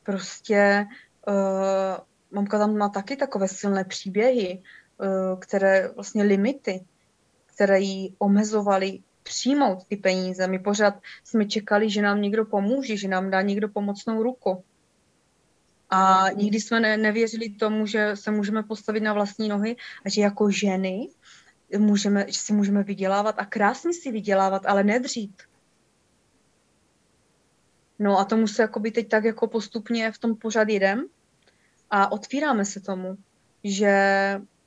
[0.03, 0.85] Prostě
[1.27, 1.97] uh,
[2.31, 4.61] mamka tam má taky takové silné příběhy,
[4.97, 6.85] uh, které vlastně limity,
[7.45, 10.47] které jí omezovaly přijmout ty peníze.
[10.47, 14.63] My pořád jsme čekali, že nám někdo pomůže, že nám dá někdo pomocnou ruku.
[15.89, 20.21] A nikdy jsme ne, nevěřili tomu, že se můžeme postavit na vlastní nohy a že
[20.21, 21.09] jako ženy
[21.77, 25.43] můžeme, že si můžeme vydělávat a krásně si vydělávat, ale nedřít.
[27.99, 31.05] No a tomu se jakoby teď tak jako postupně v tom pořád jdem
[31.89, 33.17] a otvíráme se tomu,
[33.63, 33.91] že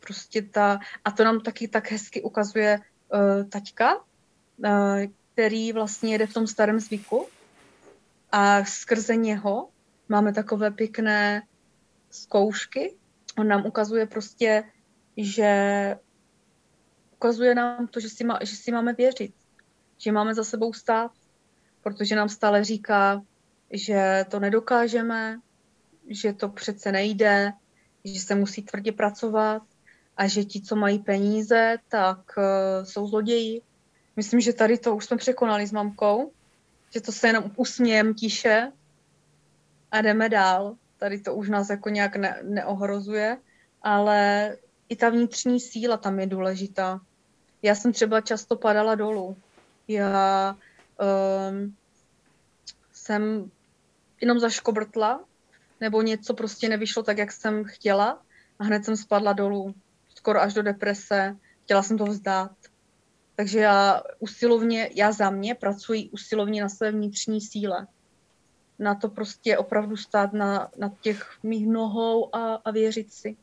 [0.06, 4.07] prostě ta, a to nám taky tak hezky ukazuje uh, taťka,
[5.32, 7.26] který vlastně jede v tom starém zvyku
[8.32, 9.68] a skrze něho
[10.08, 11.42] máme takové pěkné
[12.10, 12.96] zkoušky.
[13.38, 14.64] On nám ukazuje prostě,
[15.16, 15.96] že
[17.14, 19.34] ukazuje nám to, že si, má, že si máme věřit,
[19.98, 21.12] že máme za sebou stát,
[21.82, 23.22] protože nám stále říká,
[23.72, 25.40] že to nedokážeme,
[26.08, 27.52] že to přece nejde,
[28.04, 29.62] že se musí tvrdě pracovat
[30.16, 33.60] a že ti, co mají peníze, tak uh, jsou zloději.
[34.18, 36.32] Myslím, že tady to už jsme překonali s mamkou,
[36.90, 38.72] že to se jenom usmějem tiše
[39.90, 40.76] a jdeme dál.
[40.96, 43.38] Tady to už nás jako nějak ne, neohrozuje,
[43.82, 44.56] ale
[44.88, 47.00] i ta vnitřní síla tam je důležitá.
[47.62, 49.36] Já jsem třeba často padala dolů.
[49.88, 50.56] Já
[51.50, 51.76] um,
[52.92, 53.50] jsem
[54.20, 55.24] jenom zaškobrtla,
[55.80, 58.22] nebo něco prostě nevyšlo tak, jak jsem chtěla
[58.58, 59.74] a hned jsem spadla dolů,
[60.08, 62.50] skoro až do deprese, chtěla jsem to vzdát.
[63.38, 67.86] Takže já usilovně, já za mě pracuji usilovně na své vnitřní síle.
[68.78, 73.36] Na to prostě opravdu stát na, na těch mých nohou a, a věřit si.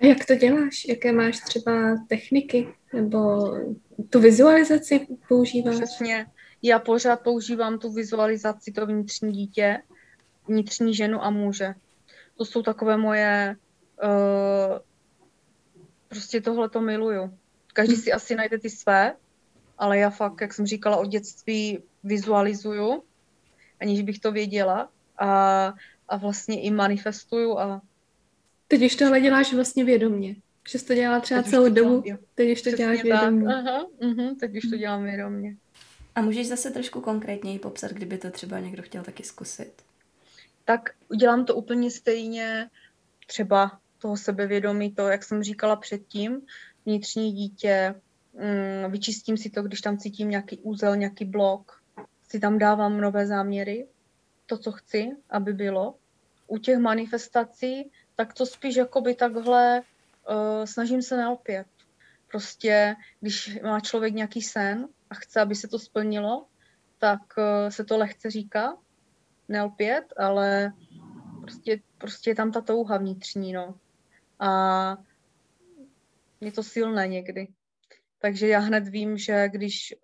[0.00, 0.84] A jak to děláš?
[0.88, 1.72] Jaké máš třeba
[2.08, 2.74] techniky?
[2.92, 3.52] Nebo
[4.10, 5.76] tu vizualizaci používáš?
[5.76, 6.26] Přesně.
[6.62, 9.82] Já pořád používám tu vizualizaci, to vnitřní dítě,
[10.48, 11.74] vnitřní ženu a muže.
[12.36, 13.56] To jsou takové moje...
[14.04, 14.78] Uh,
[16.08, 17.38] prostě tohle to miluju.
[17.74, 19.16] Každý si asi najde ty své,
[19.78, 23.02] ale já fakt, jak jsem říkala, od dětství vizualizuju,
[23.80, 25.72] aniž bych to věděla a,
[26.08, 27.82] a vlastně i manifestuju a
[28.68, 30.36] Teď už tohle děláš vlastně vědomně.
[30.68, 33.54] Že jsi to dělala třeba teď celou dobu, dělám, teď už to Přesně děláš vědomně.
[33.54, 35.56] Aha, uh-huh, teď už to dělám vědomně.
[36.14, 39.72] A můžeš zase trošku konkrétněji popsat, kdyby to třeba někdo chtěl taky zkusit?
[40.64, 42.70] Tak udělám to úplně stejně,
[43.26, 46.40] třeba toho sebevědomí, to, jak jsem říkala předtím,
[46.86, 47.94] vnitřní dítě,
[48.32, 51.82] mm, vyčistím si to, když tam cítím nějaký úzel, nějaký blok,
[52.28, 53.86] si tam dávám nové záměry,
[54.46, 55.94] to, co chci, aby bylo.
[56.46, 59.82] U těch manifestací tak to spíš jakoby takhle
[60.28, 61.66] uh, snažím se nelpět.
[62.30, 66.46] Prostě, když má člověk nějaký sen a chce, aby se to splnilo,
[66.98, 68.76] tak uh, se to lehce říká,
[69.48, 70.72] nelpět, ale
[71.40, 73.74] prostě, prostě je tam ta touha vnitřní, no.
[74.38, 74.96] A
[76.44, 77.46] je to silné někdy.
[78.18, 79.94] Takže já hned vím, že když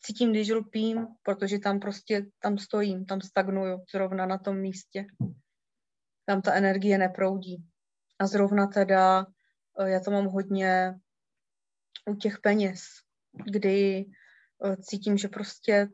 [0.00, 5.06] cítím, když lpím, protože tam prostě, tam stojím, tam stagnuju zrovna na tom místě
[6.24, 7.64] tam ta energie neproudí.
[8.18, 9.26] A zrovna teda
[9.80, 10.94] eh, já to mám hodně
[12.10, 12.80] u těch peněz,
[13.44, 14.06] kdy
[14.64, 15.88] eh, cítím, že prostě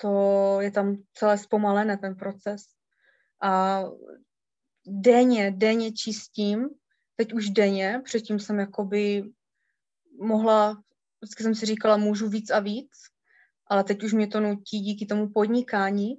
[0.00, 2.62] to je tam celé zpomalené, ten proces.
[3.42, 3.82] A
[4.86, 6.68] denně, denně čistím,
[7.16, 9.22] teď už denně, předtím jsem jakoby
[10.20, 10.82] mohla,
[11.20, 12.90] vždycky jsem si říkala, můžu víc a víc,
[13.66, 16.14] ale teď už mě to nutí díky tomu podnikání,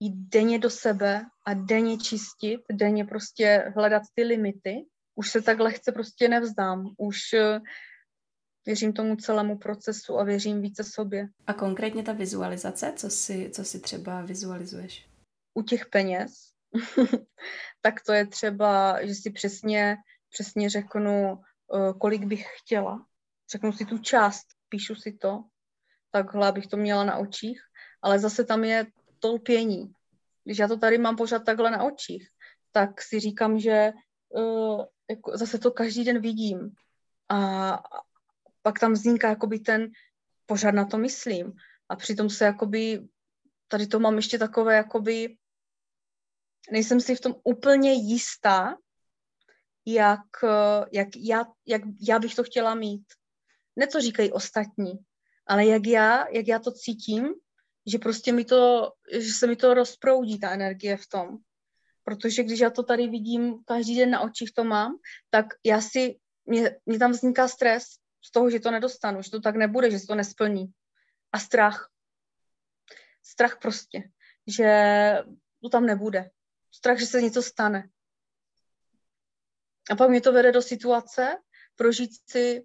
[0.00, 4.86] jít denně do sebe a denně čistit, denně prostě hledat ty limity.
[5.14, 6.94] Už se tak lehce prostě nevzdám.
[6.98, 7.60] Už eh,
[8.66, 11.28] věřím tomu celému procesu a věřím více sobě.
[11.46, 15.08] A konkrétně ta vizualizace, co si, co si třeba vizualizuješ?
[15.54, 16.32] U těch peněz,
[17.80, 19.96] tak to je třeba, že si přesně,
[20.30, 21.42] přesně řeknu,
[22.00, 23.06] kolik bych chtěla.
[23.52, 25.44] Řeknu si tu část, píšu si to,
[26.10, 27.60] takhle, abych to měla na očích,
[28.02, 28.86] ale zase tam je
[29.18, 29.92] to lpění.
[30.44, 32.28] Když já to tady mám pořád takhle na očích,
[32.72, 33.92] tak si říkám, že
[34.28, 36.74] uh, jako zase to každý den vidím.
[37.28, 37.78] A
[38.62, 39.90] pak tam vzniká jakoby ten,
[40.46, 41.52] pořád na to myslím.
[41.88, 43.08] A přitom se jakoby,
[43.68, 45.36] tady to mám ještě takové jakoby,
[46.72, 48.76] nejsem si v tom úplně jistá,
[49.92, 50.20] jak,
[50.92, 53.04] jak, já, jak já bych to chtěla mít.
[53.76, 54.92] Ne co říkají ostatní,
[55.46, 57.34] ale jak já, jak já to cítím
[57.86, 61.38] že prostě mi to, že se mi to rozproudí, ta energie v tom.
[62.04, 64.98] Protože když já to tady vidím, každý den na očích to mám,
[65.30, 67.84] tak já si, mě, mě tam vzniká stres
[68.24, 70.66] z toho, že to nedostanu, že to tak nebude, že se to nesplní.
[71.32, 71.90] A strach.
[73.22, 74.02] Strach prostě,
[74.46, 74.68] že
[75.62, 76.30] to tam nebude.
[76.72, 77.88] Strach, že se něco stane.
[79.90, 81.36] A pak mě to vede do situace
[81.76, 82.64] prožít si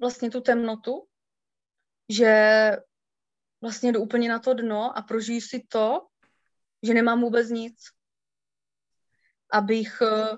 [0.00, 1.06] vlastně tu temnotu,
[2.08, 2.70] že
[3.60, 6.06] vlastně jdu úplně na to dno a prožiju si to,
[6.82, 7.76] že nemám vůbec nic.
[9.52, 10.02] Abych...
[10.02, 10.36] Eh,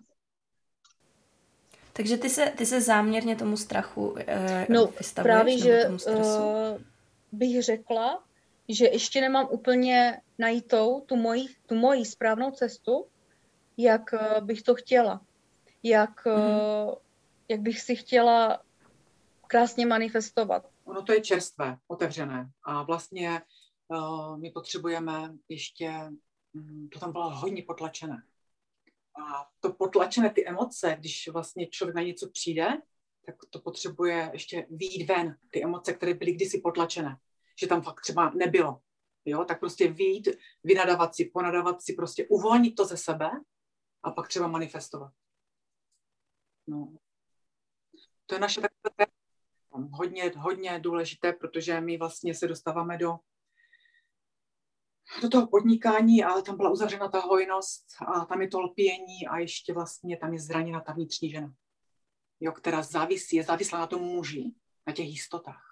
[1.92, 6.82] Takže ty se, ty se záměrně tomu strachu eh, No právě, že tomu uh,
[7.32, 8.24] bych řekla,
[8.68, 13.06] že ještě nemám úplně najitou tu moji, tu moji správnou cestu,
[13.76, 15.27] jak uh, bych to chtěla.
[15.82, 16.96] Jak, mm-hmm.
[17.48, 18.62] jak bych si chtěla
[19.46, 20.70] krásně manifestovat.
[20.84, 22.50] Ono to je čerstvé, otevřené.
[22.62, 23.42] A vlastně
[23.88, 26.10] uh, my potřebujeme ještě,
[26.52, 28.22] um, to tam bylo hodně potlačené.
[29.22, 32.68] A to potlačené, ty emoce, když vlastně člověk na něco přijde,
[33.26, 37.16] tak to potřebuje ještě výjít ven, ty emoce, které byly kdysi potlačené.
[37.60, 38.80] Že tam fakt třeba nebylo.
[39.24, 40.28] Jo, tak prostě výjít,
[40.64, 43.30] vynadávat si, ponadávat si, prostě uvolnit to ze sebe
[44.02, 45.12] a pak třeba manifestovat.
[46.68, 46.96] No.
[48.26, 49.06] To je naše takové
[49.90, 53.16] hodně, hodně důležité, protože my vlastně se dostáváme do,
[55.22, 59.38] do toho podnikání a tam byla uzavřena ta hojnost a tam je to lpění a
[59.38, 61.54] ještě vlastně tam je zraněna ta vnitřní žena,
[62.40, 64.54] jo, která závisí, je závislá na tom muži,
[64.86, 65.68] na těch jistotách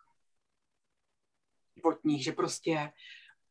[1.76, 2.92] životních, že prostě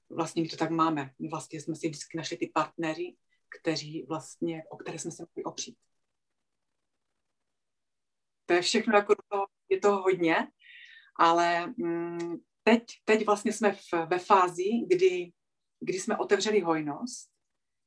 [0.10, 1.12] vlastně my to tak máme.
[1.20, 3.16] My vlastně jsme si vždycky našli ty partnery,
[3.60, 5.78] kteří vlastně, o které jsme se mohli opřít.
[8.46, 9.16] To je všechno, jako
[9.70, 10.48] je to hodně,
[11.20, 15.32] ale mm, teď, teď vlastně jsme v, ve fázi, kdy,
[15.80, 17.32] kdy jsme otevřeli hojnost,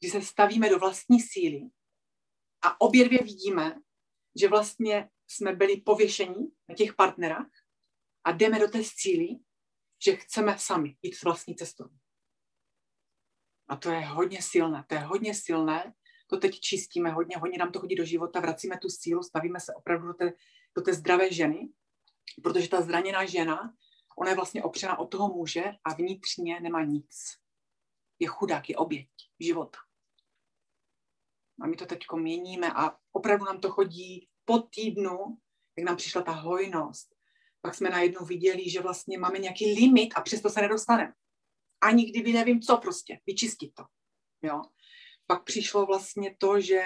[0.01, 1.61] kdy se stavíme do vlastní síly
[2.63, 3.81] a obě dvě vidíme,
[4.41, 7.51] že vlastně jsme byli pověšení na těch partnerách
[8.25, 9.29] a jdeme do té síly,
[10.05, 11.89] že chceme sami jít s vlastní cestou.
[13.69, 15.93] A to je hodně silné, to je hodně silné,
[16.31, 19.75] to teď čistíme hodně, hodně nám to chodí do života, vracíme tu sílu, stavíme se
[19.75, 20.33] opravdu do té,
[20.77, 21.69] do té zdravé ženy,
[22.43, 23.75] protože ta zraněná žena,
[24.19, 27.37] ona je vlastně opřena od toho muže a vnitřně nemá nic.
[28.19, 29.09] Je chudák, je oběť
[29.41, 29.79] života.
[31.61, 35.39] A my to teď měníme a opravdu nám to chodí po týdnu,
[35.77, 37.15] jak nám přišla ta hojnost.
[37.61, 41.13] Pak jsme najednou viděli, že vlastně máme nějaký limit a přesto se nedostaneme.
[41.81, 43.85] Ani kdyby nevím co prostě, vyčistit to.
[44.43, 44.63] Jo?
[45.31, 46.83] Pak přišlo vlastně to, že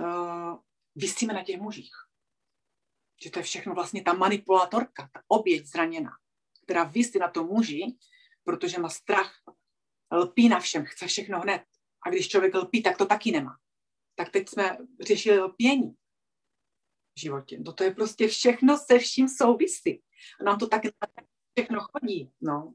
[0.00, 0.58] uh,
[0.94, 1.92] vysíme na těch mužích.
[3.22, 6.10] Že to je všechno vlastně ta manipulátorka, ta oběť zraněná,
[6.64, 7.96] která vysí na tom muži,
[8.44, 9.32] protože má strach,
[10.12, 11.62] lpí na všem, chce všechno hned.
[12.06, 13.58] A když člověk lpí, tak to taky nemá.
[14.14, 15.90] Tak teď jsme řešili lpění
[17.16, 17.58] v životě.
[17.60, 20.02] No to je prostě všechno se vším souvisí.
[20.40, 20.82] A nám to tak
[21.58, 22.32] všechno chodí.
[22.40, 22.74] No.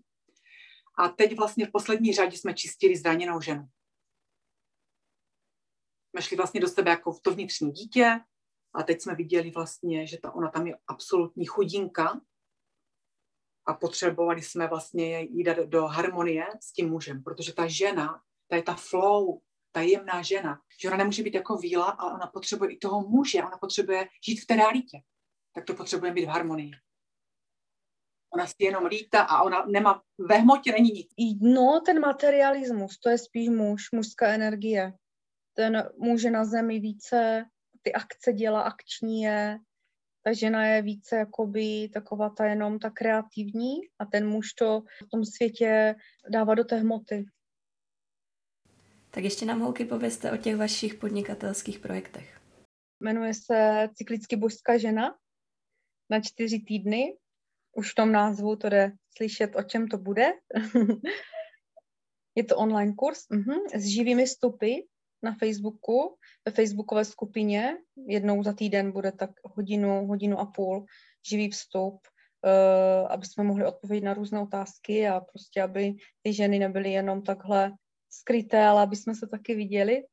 [0.97, 3.69] A teď vlastně v poslední řadě jsme čistili zraněnou ženu.
[6.09, 8.19] Jsme šli vlastně do sebe jako to vnitřní dítě
[8.73, 12.21] a teď jsme viděli vlastně, že ta, ona tam je absolutní chudinka
[13.65, 18.63] a potřebovali jsme vlastně jít do harmonie s tím mužem, protože ta žena ta je
[18.63, 19.41] ta flow,
[19.71, 23.43] ta jemná žena, že ona nemůže být jako víla, ale ona potřebuje i toho muže,
[23.43, 25.01] ona potřebuje žít v té realitě.
[25.55, 26.71] Tak to potřebuje být v harmonii.
[28.33, 31.07] Ona si jenom lítá a ona nemá, ve hmotě není nic.
[31.41, 34.93] No, ten materialismus, to je spíš muž, mužská energie.
[35.59, 37.45] Ten může na zemi více
[37.81, 39.59] ty akce dělá, akční je,
[40.23, 45.09] ta žena je více jakoby taková ta jenom ta kreativní a ten muž to v
[45.09, 45.95] tom světě
[46.29, 47.25] dává do té hmoty.
[49.11, 52.41] Tak ještě nám, holky, povězte o těch vašich podnikatelských projektech.
[52.99, 55.17] Jmenuje se Cyklicky božská žena
[56.09, 57.17] na čtyři týdny.
[57.75, 60.31] Už v tom názvu to jde slyšet, o čem to bude.
[62.35, 64.87] Je to online kurz uh-huh, s živými stupy
[65.23, 66.15] na Facebooku,
[66.45, 67.77] ve facebookové skupině.
[68.07, 70.85] Jednou za týden bude tak hodinu, hodinu a půl
[71.29, 71.99] živý vstup,
[72.45, 77.21] uh, aby jsme mohli odpovědět na různé otázky a prostě, aby ty ženy nebyly jenom
[77.21, 77.71] takhle
[78.09, 80.03] skryté, ale aby jsme se taky viděli.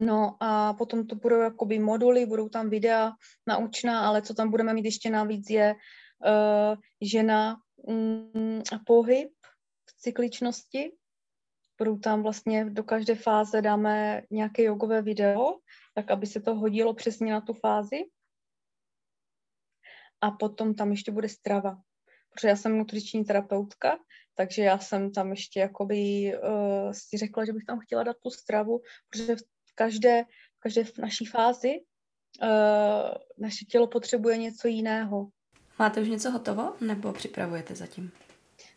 [0.00, 3.12] No a potom to budou jakoby moduly, budou tam videa
[3.46, 9.30] naučná, ale co tam budeme mít ještě navíc je uh, žena um, pohyb
[9.86, 10.92] v cykličnosti.
[11.80, 15.58] Budou tam vlastně do každé fáze dáme nějaké jogové video,
[15.94, 17.96] tak aby se to hodilo přesně na tu fázi.
[20.20, 21.80] A potom tam ještě bude strava.
[22.32, 23.98] Protože já jsem nutriční terapeutka,
[24.34, 28.30] takže já jsem tam ještě jakoby uh, si řekla, že bych tam chtěla dát tu
[28.30, 30.24] stravu, protože v každé,
[30.56, 31.80] v každé naší fázi
[32.42, 32.48] uh,
[33.38, 35.28] naše tělo potřebuje něco jiného.
[35.78, 38.12] Máte už něco hotovo, nebo připravujete zatím?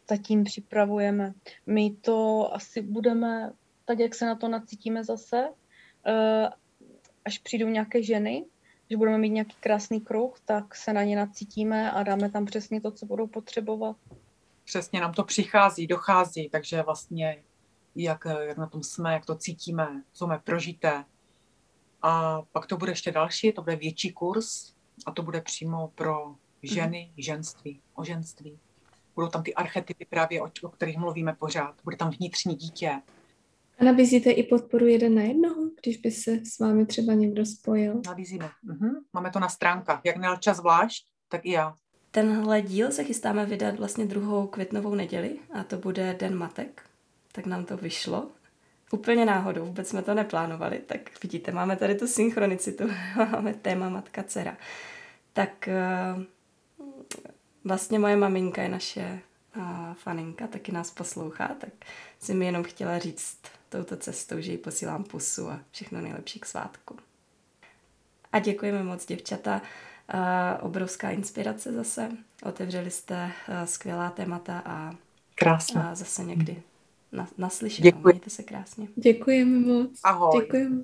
[0.09, 1.33] Zatím připravujeme.
[1.65, 3.53] My to asi budeme,
[3.85, 6.49] tak jak se na to nacítíme zase, uh,
[7.25, 8.45] až přijdou nějaké ženy,
[8.89, 12.81] že budeme mít nějaký krásný kruh, tak se na ně nacítíme a dáme tam přesně
[12.81, 13.97] to, co budou potřebovat
[14.63, 17.43] přesně nám to přichází, dochází, takže vlastně
[17.95, 21.05] jak, jak na tom jsme, jak to cítíme, co máme prožité.
[22.01, 24.73] A pak to bude ještě další, to bude větší kurz
[25.05, 27.23] a to bude přímo pro ženy, mm.
[27.23, 28.59] ženství, o ženství.
[29.15, 31.75] Budou tam ty archetypy právě, o, o kterých mluvíme pořád.
[31.83, 33.01] Bude tam vnitřní dítě.
[33.79, 38.01] A nabízíte i podporu jeden na jednoho, když by se s vámi třeba někdo spojil?
[38.05, 38.49] Nabízíme.
[38.63, 38.91] Mhm.
[39.13, 40.01] Máme to na stránkách.
[40.03, 41.75] Jak Nelča zvlášť, tak i já.
[42.11, 46.83] Tenhle díl se chystáme vydat vlastně druhou květnovou neděli a to bude Den matek.
[47.31, 48.31] Tak nám to vyšlo.
[48.91, 50.79] Úplně náhodou, vůbec jsme to neplánovali.
[50.79, 52.83] Tak vidíte, máme tady tu synchronicitu,
[53.31, 54.57] máme téma matka dcera.
[55.33, 56.25] Tak eh,
[57.63, 59.61] vlastně moje maminka je naše eh,
[59.93, 61.69] faninka, taky nás poslouchá, tak
[62.19, 63.37] si mi jenom chtěla říct
[63.69, 66.97] touto cestou, že jí posílám pusu a všechno nejlepší k svátku.
[68.31, 69.61] A děkujeme moc, děvčata
[70.61, 72.09] obrovská inspirace zase.
[72.43, 74.95] Otevřeli jste uh, skvělá témata a,
[75.35, 75.81] Krásně.
[75.81, 76.63] a zase někdy
[77.11, 77.83] na, naslyšenou.
[77.83, 78.07] Děkuji.
[78.13, 78.87] Mějte se krásně.
[78.95, 79.99] Děkujeme moc.
[80.03, 80.41] Ahoj.
[80.41, 80.83] Děkujeme.